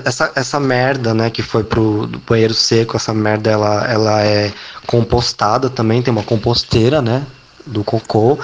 [0.05, 1.29] essa, essa merda, né?
[1.29, 4.51] Que foi pro banheiro seco, essa merda ela, ela é
[4.87, 7.23] compostada também, tem uma composteira, né?
[7.65, 8.37] Do cocô,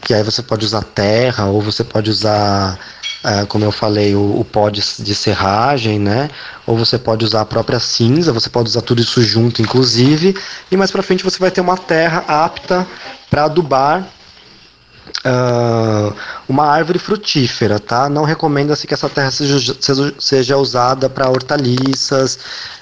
[0.00, 2.78] que aí você pode usar terra ou você pode usar
[3.24, 6.28] Uh, como eu falei, o, o pó de, de, serragem, né?
[6.66, 10.36] Ou você pode usar a própria cinza, você pode usar tudo isso junto, inclusive.
[10.72, 12.84] E mais para frente você vai ter uma terra apta
[13.30, 14.08] para adubar
[15.24, 16.14] uh,
[16.48, 18.08] uma árvore frutífera, tá?
[18.08, 19.76] Não recomenda-se que essa terra seja,
[20.18, 22.38] seja, usada para hortaliças,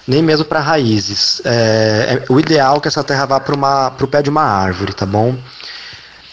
[0.06, 1.40] nem mesmo para raízes.
[1.44, 4.92] É, é, o ideal é que essa terra vá para o pé de uma árvore,
[4.92, 5.36] tá bom?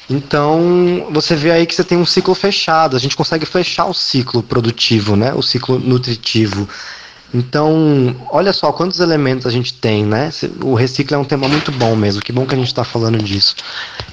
[0.10, 3.94] Então, você vê aí que você tem um ciclo fechado, a gente consegue fechar o
[3.94, 5.34] ciclo produtivo, né?
[5.34, 6.68] O ciclo nutritivo.
[7.34, 10.30] Então, olha só quantos elementos a gente tem, né?
[10.64, 13.18] O reciclo é um tema muito bom mesmo, que bom que a gente está falando
[13.18, 13.56] disso.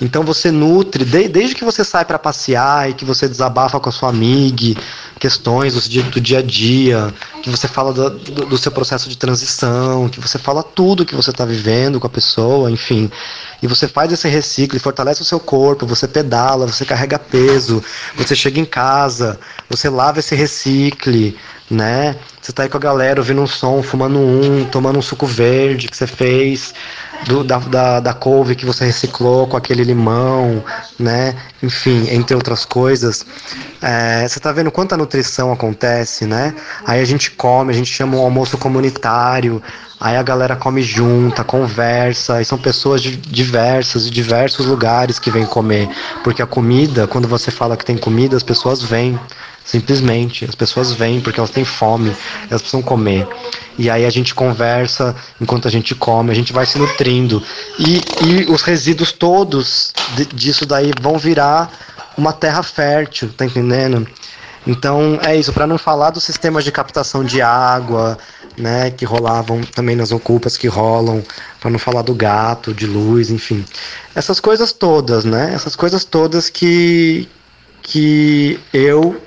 [0.00, 3.92] Então, você nutre, desde que você sai para passear e que você desabafa com a
[3.92, 4.74] sua amiga,
[5.18, 10.20] questões do dia, a dia, que você fala do, do, seu processo de transição, que
[10.20, 13.10] você fala tudo que você está vivendo com a pessoa, enfim
[13.64, 17.82] e você faz esse reciclo, fortalece o seu corpo, você pedala, você carrega peso,
[18.14, 19.40] você chega em casa,
[19.70, 21.34] você lava esse recicle,
[21.70, 22.14] né?
[22.42, 25.88] Você tá aí com a galera ouvindo um som, fumando um, tomando um suco verde
[25.88, 26.74] que você fez,
[27.26, 30.62] do, da, da, da couve que você reciclou com aquele limão,
[30.98, 31.34] né?
[31.62, 33.24] Enfim, entre outras coisas.
[33.80, 36.54] É, você tá vendo quanta nutrição acontece, né?
[36.86, 39.62] Aí a gente come, a gente chama um almoço comunitário,
[40.00, 45.30] aí a galera come junta, conversa, e são pessoas de diversas, de diversos lugares que
[45.30, 45.88] vêm comer.
[46.22, 49.18] Porque a comida, quando você fala que tem comida, as pessoas vêm.
[49.64, 52.14] Simplesmente, as pessoas vêm porque elas têm fome,
[52.50, 53.26] elas precisam comer.
[53.78, 57.42] E aí a gente conversa enquanto a gente come, a gente vai se nutrindo.
[57.78, 59.92] E, e os resíduos todos
[60.34, 61.72] disso daí vão virar
[62.16, 64.06] uma terra fértil, tá entendendo?
[64.66, 68.18] Então é isso, para não falar dos sistemas de captação de água,
[68.56, 71.22] né, que rolavam também nas ocupas que rolam,
[71.60, 73.64] para não falar do gato, de luz, enfim.
[74.14, 75.52] Essas coisas todas, né?
[75.54, 77.28] Essas coisas todas que
[77.82, 79.20] que eu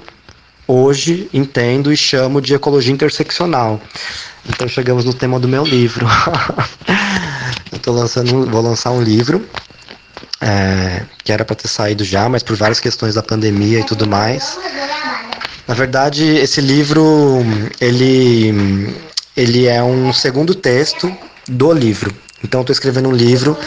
[0.67, 3.81] hoje entendo e chamo de ecologia interseccional.
[4.49, 6.05] Então chegamos no tema do meu livro.
[7.71, 9.47] eu tô lançando, vou lançar um livro
[10.41, 14.07] é, que era para ter saído já, mas por várias questões da pandemia e tudo
[14.07, 14.57] mais.
[15.67, 17.43] Na verdade, esse livro
[17.81, 18.93] ele
[19.35, 21.15] ele é um segundo texto
[21.47, 22.15] do livro.
[22.43, 23.57] Então, estou escrevendo um livro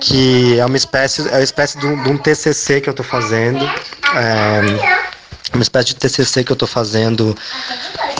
[0.00, 3.06] que é uma espécie é uma espécie de um, de um TCC que eu estou
[3.06, 3.64] fazendo.
[4.14, 5.03] É,
[5.54, 7.36] uma espécie de TCC que eu estou fazendo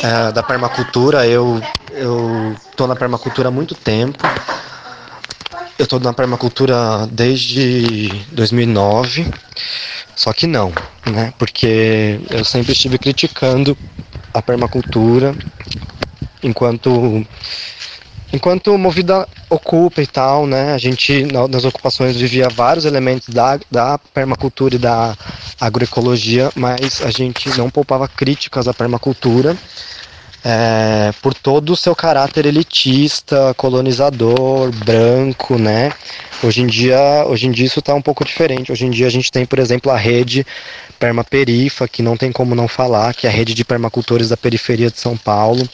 [0.02, 1.26] é, da permacultura.
[1.26, 1.60] Eu
[1.90, 4.18] eu tô na permacultura há muito tempo.
[5.78, 9.32] Eu estou na permacultura desde 2009.
[10.16, 10.72] Só que não,
[11.06, 11.32] né?
[11.38, 13.76] Porque eu sempre estive criticando
[14.32, 15.34] a permacultura
[16.42, 17.26] enquanto
[18.34, 20.72] enquanto movida ocupa e tal, né?
[20.72, 25.16] A gente nas ocupações vivia vários elementos da, da permacultura e da
[25.60, 29.56] agroecologia, mas a gente não poupava críticas à permacultura
[30.44, 35.92] é, por todo o seu caráter elitista, colonizador, branco, né?
[36.42, 38.70] Hoje em dia, hoje em dia isso está um pouco diferente.
[38.70, 40.44] Hoje em dia a gente tem, por exemplo, a rede
[40.98, 44.90] Permaperifa, que não tem como não falar, que é a rede de permacultores da periferia
[44.90, 45.68] de São Paulo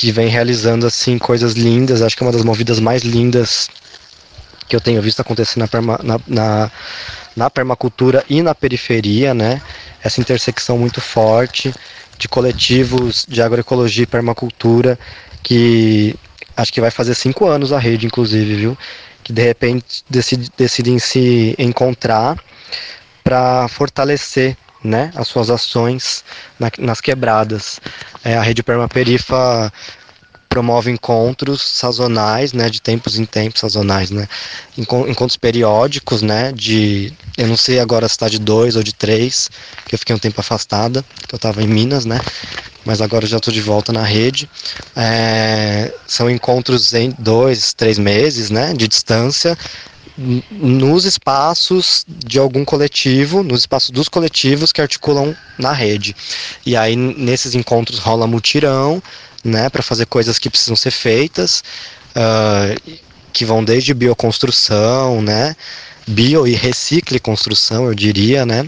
[0.00, 2.00] que vem realizando assim coisas lindas.
[2.00, 3.68] Acho que é uma das movidas mais lindas
[4.66, 6.70] que eu tenho visto acontecer na, perma, na, na,
[7.36, 9.60] na permacultura e na periferia, né?
[10.02, 11.74] Essa intersecção muito forte
[12.18, 14.98] de coletivos de agroecologia e permacultura
[15.42, 16.16] que
[16.56, 18.78] acho que vai fazer cinco anos a rede, inclusive, viu?
[19.22, 22.42] Que de repente decide, decidem se encontrar
[23.22, 26.24] para fortalecer né, as suas ações
[26.58, 27.80] na, nas quebradas.
[28.24, 29.72] É, a rede Permaperifa
[30.48, 34.26] promove encontros sazonais, né, de tempos em tempos sazonais, né,
[34.76, 39.48] encontros periódicos, né, de, eu não sei agora se está de dois ou de três,
[39.86, 42.20] que eu fiquei um tempo afastada, que eu estava em Minas, né,
[42.84, 44.50] mas agora já estou de volta na rede.
[44.96, 49.56] É, são encontros em dois, três meses, né, de distância,
[50.50, 56.14] nos espaços de algum coletivo, nos espaços dos coletivos que articulam na rede.
[56.66, 59.02] E aí nesses encontros rola mutirão,
[59.42, 61.64] né, para fazer coisas que precisam ser feitas,
[62.10, 62.98] uh,
[63.32, 65.56] que vão desde bioconstrução, né,
[66.10, 68.66] bio e recicle construção, eu diria, né,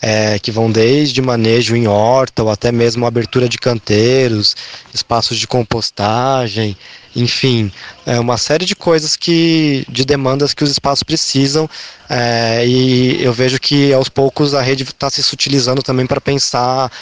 [0.00, 4.56] é, que vão desde manejo em horta ou até mesmo abertura de canteiros,
[4.94, 6.76] espaços de compostagem,
[7.14, 7.72] enfim,
[8.04, 11.68] é uma série de coisas que, de demandas que os espaços precisam
[12.08, 16.92] é, e eu vejo que aos poucos a rede está se sutilizando também para pensar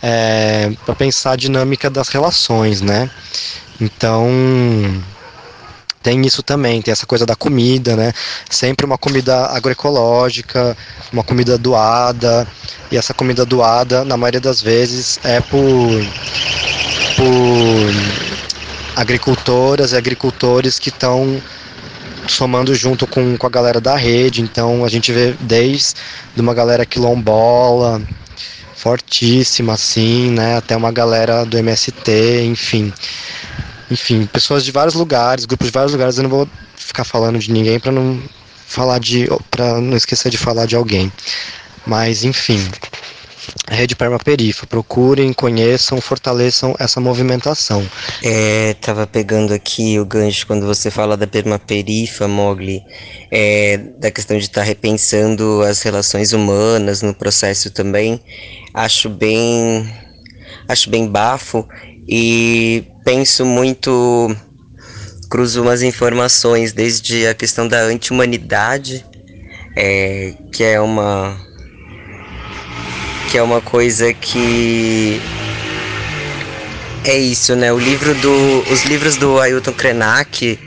[0.00, 3.10] é, para pensar a dinâmica das relações, né?
[3.80, 4.28] Então
[6.04, 8.12] tem isso também, tem essa coisa da comida, né?
[8.50, 10.76] Sempre uma comida agroecológica,
[11.10, 12.46] uma comida doada,
[12.92, 15.58] e essa comida doada, na maioria das vezes, é por,
[17.16, 17.24] por
[18.94, 21.42] agricultoras e agricultores que estão
[22.28, 25.94] somando junto com, com a galera da rede, então a gente vê desde
[26.36, 28.02] uma galera quilombola,
[28.76, 32.92] fortíssima assim, né, até uma galera do MST, enfim
[33.90, 36.16] enfim, pessoas de vários lugares, grupos de vários lugares.
[36.16, 38.22] Eu não vou ficar falando de ninguém para não
[38.66, 41.12] falar de, para não esquecer de falar de alguém.
[41.86, 42.58] Mas enfim,
[43.66, 44.66] a rede Permaperifa.
[44.66, 47.86] Procurem, conheçam, fortaleçam essa movimentação.
[48.22, 52.82] É, tava pegando aqui o gancho quando você fala da Permaperifa, Mogli,
[53.30, 58.20] é, da questão de estar tá repensando as relações humanas no processo também.
[58.72, 59.88] Acho bem,
[60.68, 61.66] acho bem bafo
[62.08, 64.34] e penso muito,
[65.30, 69.04] cruzo umas informações desde a questão da anti-humanidade,
[69.76, 71.36] é, que é uma
[73.30, 75.20] que é uma coisa que
[77.04, 77.72] é isso, né?
[77.72, 80.58] O livro do, os livros do Ailton Krenak,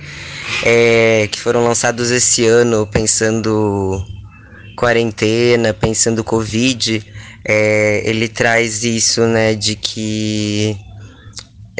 [0.63, 4.05] é, que foram lançados esse ano, pensando
[4.75, 7.03] quarentena, pensando Covid,
[7.43, 10.77] é, ele traz isso, né, de que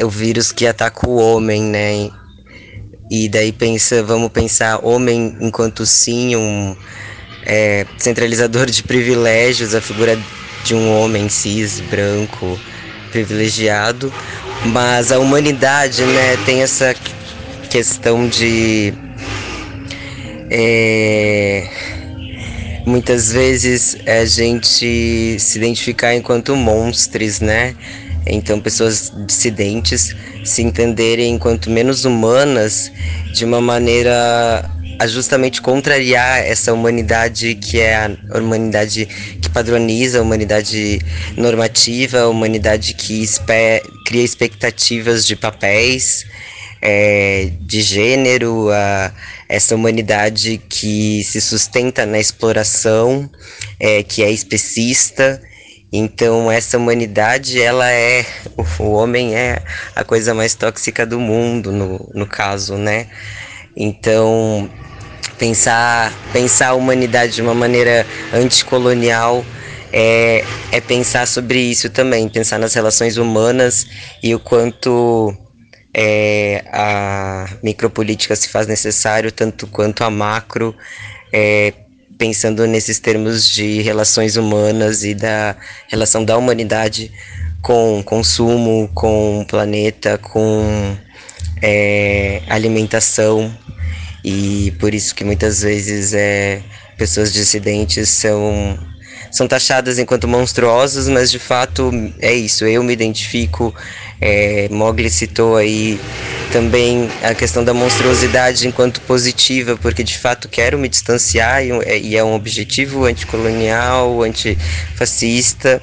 [0.04, 2.10] o vírus que ataca o homem, né?
[3.10, 6.76] E daí pensa, vamos pensar homem enquanto sim um
[7.46, 10.18] é, centralizador de privilégios, a figura
[10.64, 12.58] de um homem cis, branco,
[13.10, 14.12] privilegiado,
[14.66, 16.94] mas a humanidade, né, tem essa
[17.70, 18.92] questão de
[20.50, 21.66] é,
[22.86, 27.74] muitas vezes a gente se identificar enquanto monstros, né?
[28.26, 30.14] Então, pessoas dissidentes
[30.44, 32.92] se entenderem enquanto menos humanas
[33.32, 39.06] de uma maneira a justamente contrariar essa humanidade que é a humanidade
[39.40, 41.00] que padroniza, a humanidade
[41.36, 43.24] normativa, a humanidade que
[44.04, 46.26] cria expectativas de papéis,
[46.82, 49.12] é, de gênero, a,
[49.48, 53.30] essa humanidade que se sustenta na exploração,
[53.78, 55.40] é, que é especista
[55.92, 58.24] então essa humanidade, ela é
[58.78, 59.62] o homem é
[59.96, 63.06] a coisa mais tóxica do mundo no, no caso, né?
[63.76, 64.70] Então
[65.38, 69.44] pensar pensar a humanidade de uma maneira anticolonial
[69.92, 73.86] é, é pensar sobre isso também, pensar nas relações humanas
[74.22, 75.34] e o quanto
[75.94, 80.74] é, a micropolítica se faz necessário, tanto quanto a macro,
[81.32, 81.72] é,
[82.18, 87.10] pensando nesses termos de relações humanas e da relação da humanidade
[87.62, 90.96] com consumo, com planeta, com
[91.62, 93.56] é, alimentação
[94.24, 96.60] e por isso que muitas vezes é,
[96.96, 98.76] pessoas dissidentes são
[99.30, 102.64] são taxadas enquanto monstruosas, mas de fato é isso.
[102.64, 103.74] Eu me identifico.
[104.20, 106.00] É, Mogli citou aí
[106.52, 111.98] também a questão da monstruosidade enquanto positiva, porque de fato quero me distanciar e, é,
[111.98, 115.80] e é um objetivo anticolonial, antifascista,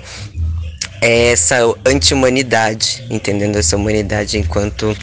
[1.02, 4.96] é essa anti-humanidade, entendendo essa humanidade enquanto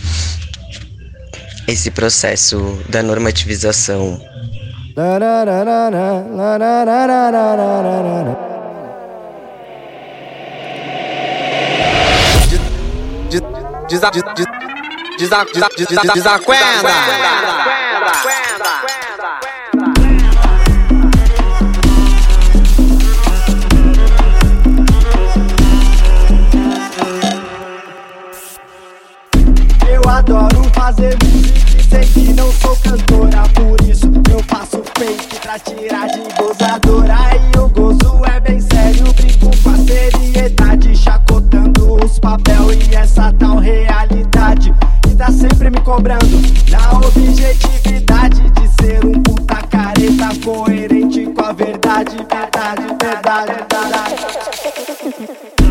[1.66, 4.20] esse processo da normativização.
[13.92, 14.40] Desaquenda.
[29.86, 35.36] Eu adoro fazer música e sei que não sou cantora Por isso eu faço fake
[35.40, 37.18] pra tirar de gozadora
[37.54, 39.41] E o gozo é bem sério, brinco
[42.22, 44.72] papel e essa tal realidade
[45.10, 46.24] E tá sempre me cobrando.
[46.70, 55.61] Na objetividade De ser um puta careta coerente com a verdade Verdade, verdade, verdade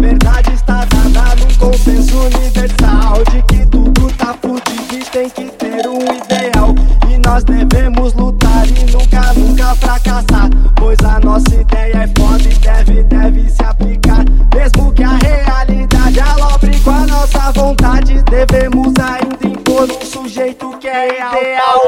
[0.00, 5.86] verdade está dada num consenso universal De que tudo tá fudido e tem que ter
[5.86, 6.74] um ideal
[7.08, 12.54] E nós devemos lutar e nunca, nunca fracassar Pois a nossa ideia é foda e
[12.58, 14.24] deve, deve se aplicar
[14.54, 20.88] Mesmo que a realidade alobre com a nossa vontade Devemos ainda impor um sujeito que
[20.88, 21.80] é ideal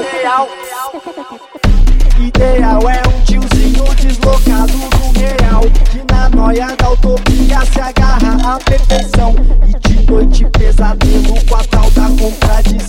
[0.00, 0.48] ideal.
[2.18, 8.58] Ideal é um tiozinho deslocado do real Que na noia da utopia se agarra à
[8.58, 9.34] perfeição.
[9.66, 12.79] E de noite pesadelo com a tal da contradição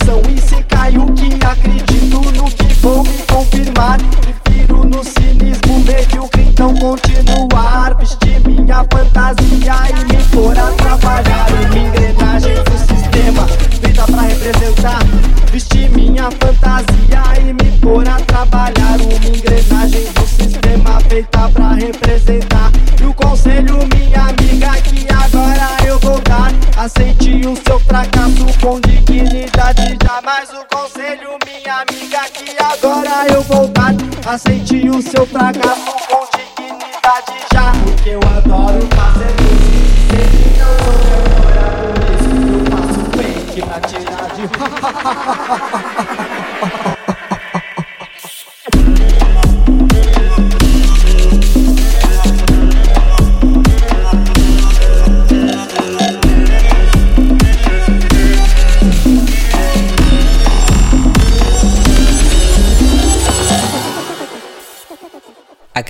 [34.32, 35.61] Aceite o seu fracasso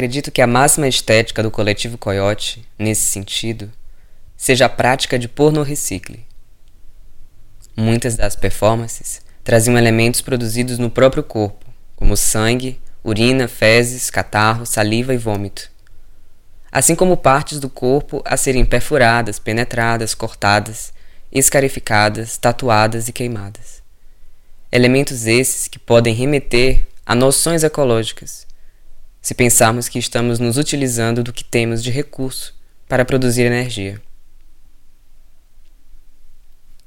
[0.03, 3.71] Acredito que a máxima estética do coletivo Coyote, nesse sentido,
[4.37, 6.27] seja a prática de pôr no recicle.
[7.77, 11.65] Muitas das performances traziam elementos produzidos no próprio corpo,
[11.95, 15.71] como sangue, urina, fezes, catarro, saliva e vômito.
[16.73, 20.93] Assim como partes do corpo a serem perfuradas, penetradas, cortadas,
[21.31, 23.81] escarificadas, tatuadas e queimadas.
[24.73, 28.51] Elementos esses que podem remeter a noções ecológicas,
[29.23, 32.55] se pensarmos que estamos nos utilizando do que temos de recurso
[32.89, 34.03] para produzir energia.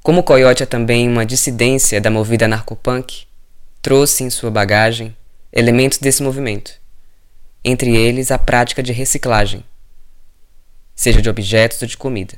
[0.03, 3.26] Como Coyote é também uma dissidência da movida narcopunk,
[3.82, 5.16] trouxe em sua bagagem
[5.52, 6.74] elementos desse movimento,
[7.64, 9.64] entre eles a prática de reciclagem,
[10.94, 12.36] seja de objetos ou de comida.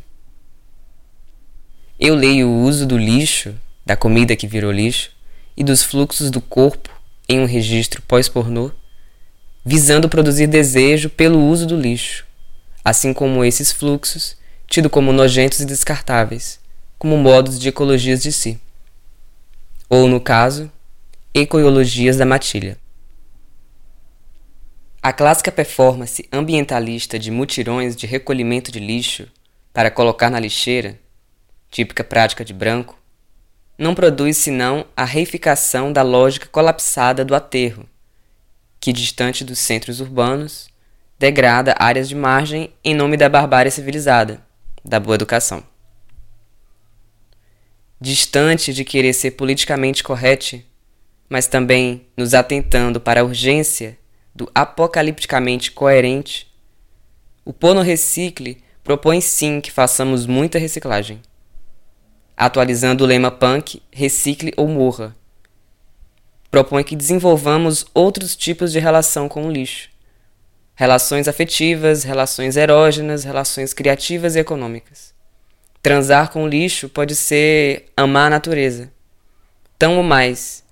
[1.99, 5.11] Eu leio o uso do lixo, da comida que virou lixo,
[5.57, 6.90] e dos fluxos do corpo
[7.28, 8.72] em um registro pós-pornô,
[9.68, 12.26] visando produzir desejo pelo uso do lixo,
[12.85, 16.57] assim como esses fluxos, tido como nojentos e descartáveis,
[16.98, 18.61] como modos de ecologias de si.
[19.89, 20.72] Ou, no caso,
[21.34, 22.77] ecoiologias da matilha.
[25.03, 29.27] A clássica performance ambientalista de mutirões de recolhimento de lixo
[29.73, 30.98] para colocar na lixeira,
[31.69, 32.98] típica prática de branco,
[33.77, 37.85] não produz senão a reificação da lógica colapsada do aterro,
[38.80, 40.68] que, distante dos centros urbanos,
[41.20, 44.45] degrada áreas de margem em nome da barbárie civilizada,
[44.84, 45.64] da boa educação.
[47.99, 50.62] Distante de querer ser politicamente correto,
[51.28, 53.98] mas também nos atentando para a urgência
[54.36, 56.48] do apocalipticamente coerente,
[57.44, 61.22] o Pono Recicle propõe sim que façamos muita reciclagem,
[62.38, 65.16] atualizando o lema punk recicle ou morra.
[66.58, 69.90] Propõe que desenvolvamos outros tipos de relação com o lixo.
[70.74, 75.14] Relações afetivas, relações erógenas, relações criativas e econômicas.
[75.84, 78.92] Transar com o lixo pode ser amar a natureza,
[79.78, 80.64] tão ou mais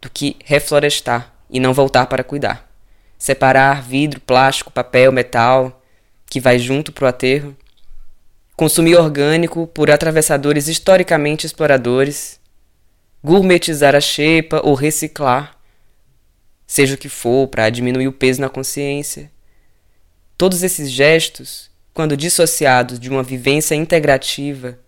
[0.00, 2.70] do que reflorestar e não voltar para cuidar.
[3.18, 5.82] Separar vidro, plástico, papel, metal,
[6.24, 7.56] que vai junto pro aterro,
[8.54, 12.38] consumir orgânico por atravessadores historicamente exploradores,
[13.24, 15.56] gourmetizar a xepa ou reciclar,
[16.66, 19.30] seja o que for, para diminuir o peso na consciência.
[20.36, 24.78] Todos esses gestos, quando dissociados de uma vivência integrativa,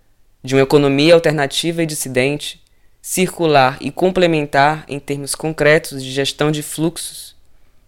[0.43, 2.63] de uma economia alternativa e dissidente,
[3.01, 7.37] circular e complementar em termos concretos de gestão de fluxos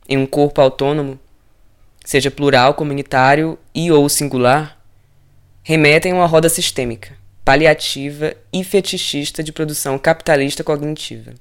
[0.08, 1.18] em um corpo autônomo,
[2.04, 4.78] seja plural, comunitário e ou singular,
[5.62, 7.16] remetem a uma roda sistêmica,
[7.46, 11.32] paliativa e fetichista de produção capitalista cognitiva.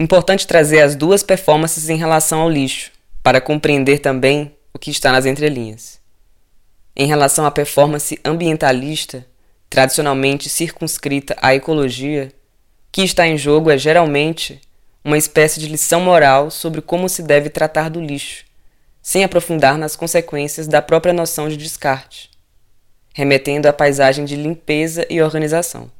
[0.00, 2.92] Importante trazer as duas performances em relação ao lixo,
[3.22, 6.00] para compreender também o que está nas entrelinhas.
[6.96, 9.26] Em relação à performance ambientalista,
[9.68, 12.32] tradicionalmente circunscrita à ecologia,
[12.90, 14.62] que está em jogo é geralmente
[15.04, 18.46] uma espécie de lição moral sobre como se deve tratar do lixo,
[19.02, 22.34] sem aprofundar nas consequências da própria noção de descarte,
[23.16, 25.90] remetendo à paisagem de limpeza e organização.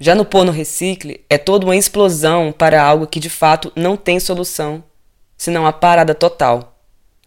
[0.00, 3.96] Já no pôr no recicle, é toda uma explosão para algo que de fato não
[3.96, 4.82] tem solução,
[5.36, 6.76] senão a parada total,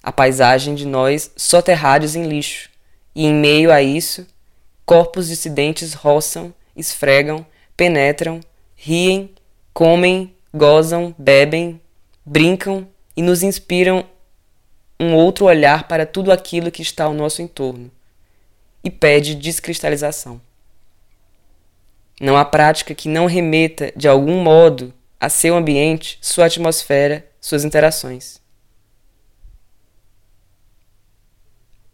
[0.04, 2.70] a paisagem de nós soterrados em lixo,
[3.16, 4.28] e em meio a isso,
[4.86, 7.46] corpos dissidentes roçam, esfregam,
[7.78, 8.42] penetram,
[8.76, 9.30] riem,
[9.74, 11.80] comem, gozam, bebem,
[12.26, 12.86] brincam
[13.16, 14.06] e nos inspiram
[15.00, 17.90] um outro olhar para tudo aquilo que está ao nosso entorno
[18.86, 20.40] e pede descristalização.
[22.22, 27.66] Não há prática que não remeta, de algum modo, a seu ambiente, sua atmosfera, suas
[27.66, 28.40] interações.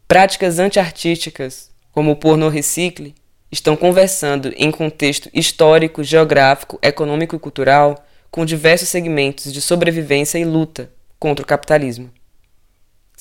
[0.08, 3.16] Práticas antiartísticas, como o porno recicle,
[3.50, 10.46] estão conversando em contexto histórico, geográfico, econômico e cultural com diversos segmentos de sobrevivência e
[10.46, 12.12] luta contra o capitalismo.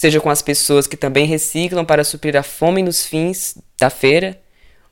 [0.01, 4.41] Seja com as pessoas que também reciclam para suprir a fome nos fins da feira,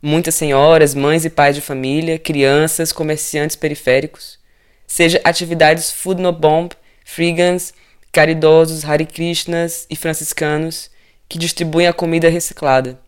[0.03, 4.39] muitas senhoras, mães e pais de família, crianças, comerciantes periféricos,
[4.87, 6.75] seja atividades food no bomb,
[7.07, 7.73] frigans,
[8.13, 10.91] caridosos, Hare Krishnas e franciscanos
[11.27, 13.01] que distribuem a comida reciclada,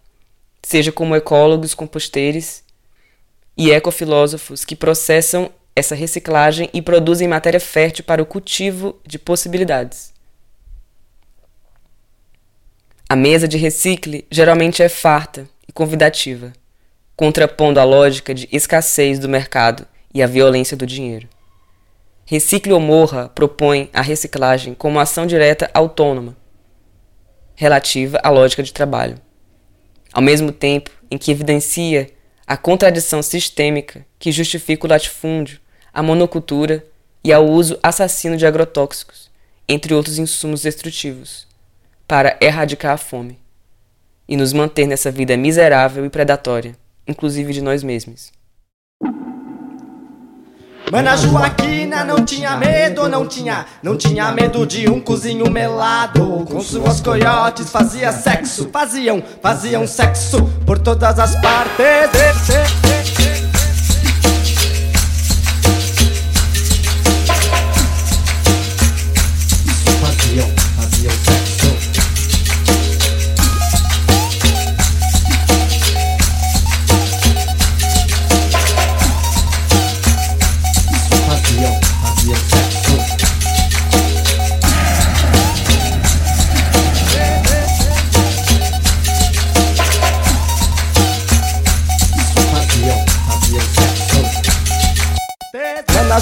[0.62, 2.62] seja como ecólogos, composteiros
[3.55, 10.18] e ecofilósofos que processam essa reciclagem e produzem matéria fértil para o cultivo de possibilidades.
[13.10, 16.52] A mesa de recicle geralmente é farta e convidativa,
[17.16, 19.84] contrapondo a lógica de escassez do mercado
[20.14, 21.28] e a violência do dinheiro.
[22.24, 26.36] Recicle ou Morra propõe a reciclagem como ação direta autônoma,
[27.56, 29.20] relativa à lógica de trabalho,
[30.12, 32.08] ao mesmo tempo em que evidencia
[32.46, 35.58] a contradição sistêmica que justifica o latifúndio,
[35.92, 36.86] a monocultura
[37.24, 39.28] e ao uso assassino de agrotóxicos,
[39.68, 41.49] entre outros insumos destrutivos,
[42.10, 43.38] para erradicar a fome
[44.28, 46.74] e nos manter nessa vida miserável e predatória,
[47.06, 48.32] inclusive de nós mesmos.
[50.90, 56.44] Mana Joaquina não tinha medo, não tinha, não tinha medo de um cozinho melado.
[56.50, 63.19] Com suas coiotes fazia sexo, faziam, faziam sexo por todas as partes.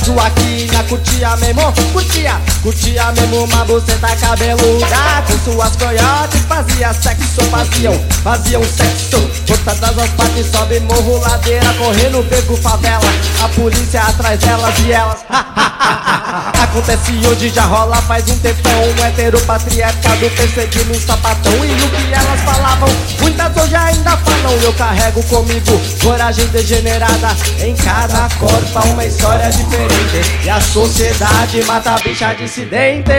[0.05, 4.87] Joaquina curtia mesmo, curtia, curtia mesmo uma buceta cabeluda
[5.27, 9.19] Com suas coiotes fazia sexo, faziam, faziam sexo.
[9.47, 13.11] Por todas as partes sobe morro, ladeira, correndo, beco, favela.
[13.43, 15.19] A polícia atrás delas e elas,
[16.63, 18.73] Acontece hoje, já rola faz um tempão.
[18.73, 21.53] Um hétero patriarcado perseguindo um sapatão.
[21.65, 22.89] E o que elas falavam,
[23.21, 24.53] muitas hoje ainda falam.
[24.63, 27.37] Eu carrego comigo coragem degenerada.
[27.61, 29.88] Em cada corpo uma história diferente
[30.45, 33.13] E a sociedade mata a bicha dissidente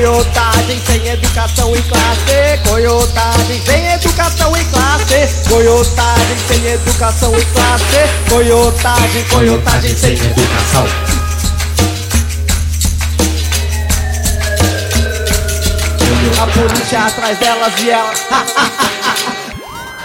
[0.00, 2.58] Coiotagem sem educação e classe.
[2.66, 5.46] Coiotagem sem educação e classe.
[5.46, 8.30] Coiotagem sem educação e classe.
[8.30, 10.86] Coiotagem, coiotagem sem educação.
[16.40, 18.26] A polícia atrás delas e elas.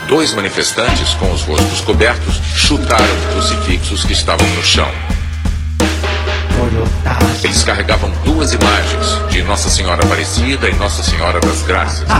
[0.10, 4.92] Dois manifestantes com os rostos cobertos chutaram crucifixos que estavam no chão.
[7.56, 12.06] Eles carregavam duas imagens de Nossa Senhora Aparecida e Nossa Senhora das Graças.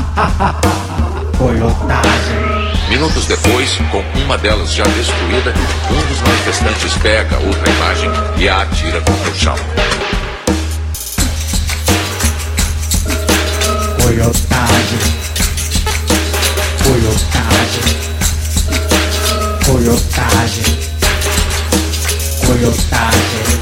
[2.88, 5.54] Minutos depois, com uma delas já destruída,
[5.92, 9.56] um dos manifestantes pega outra imagem e a atira contra o chão.
[14.02, 15.00] Coiotagem.
[16.82, 17.84] Coiotagem.
[19.66, 20.80] Coiotagem.
[22.46, 23.55] Coiotagem.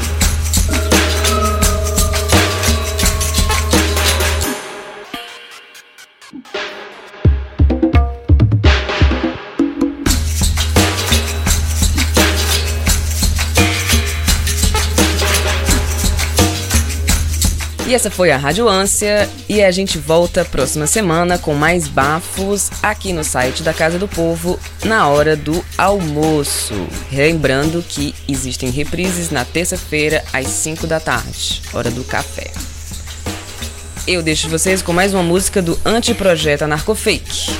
[17.94, 22.72] E essa foi a Rádio Ânsia e a gente volta próxima semana com mais bafos
[22.82, 26.74] aqui no site da Casa do Povo na hora do almoço.
[27.12, 32.50] Lembrando que existem reprises na terça-feira às 5 da tarde, hora do café.
[34.08, 37.52] Eu deixo vocês com mais uma música do Antiprojeto Anarcofake.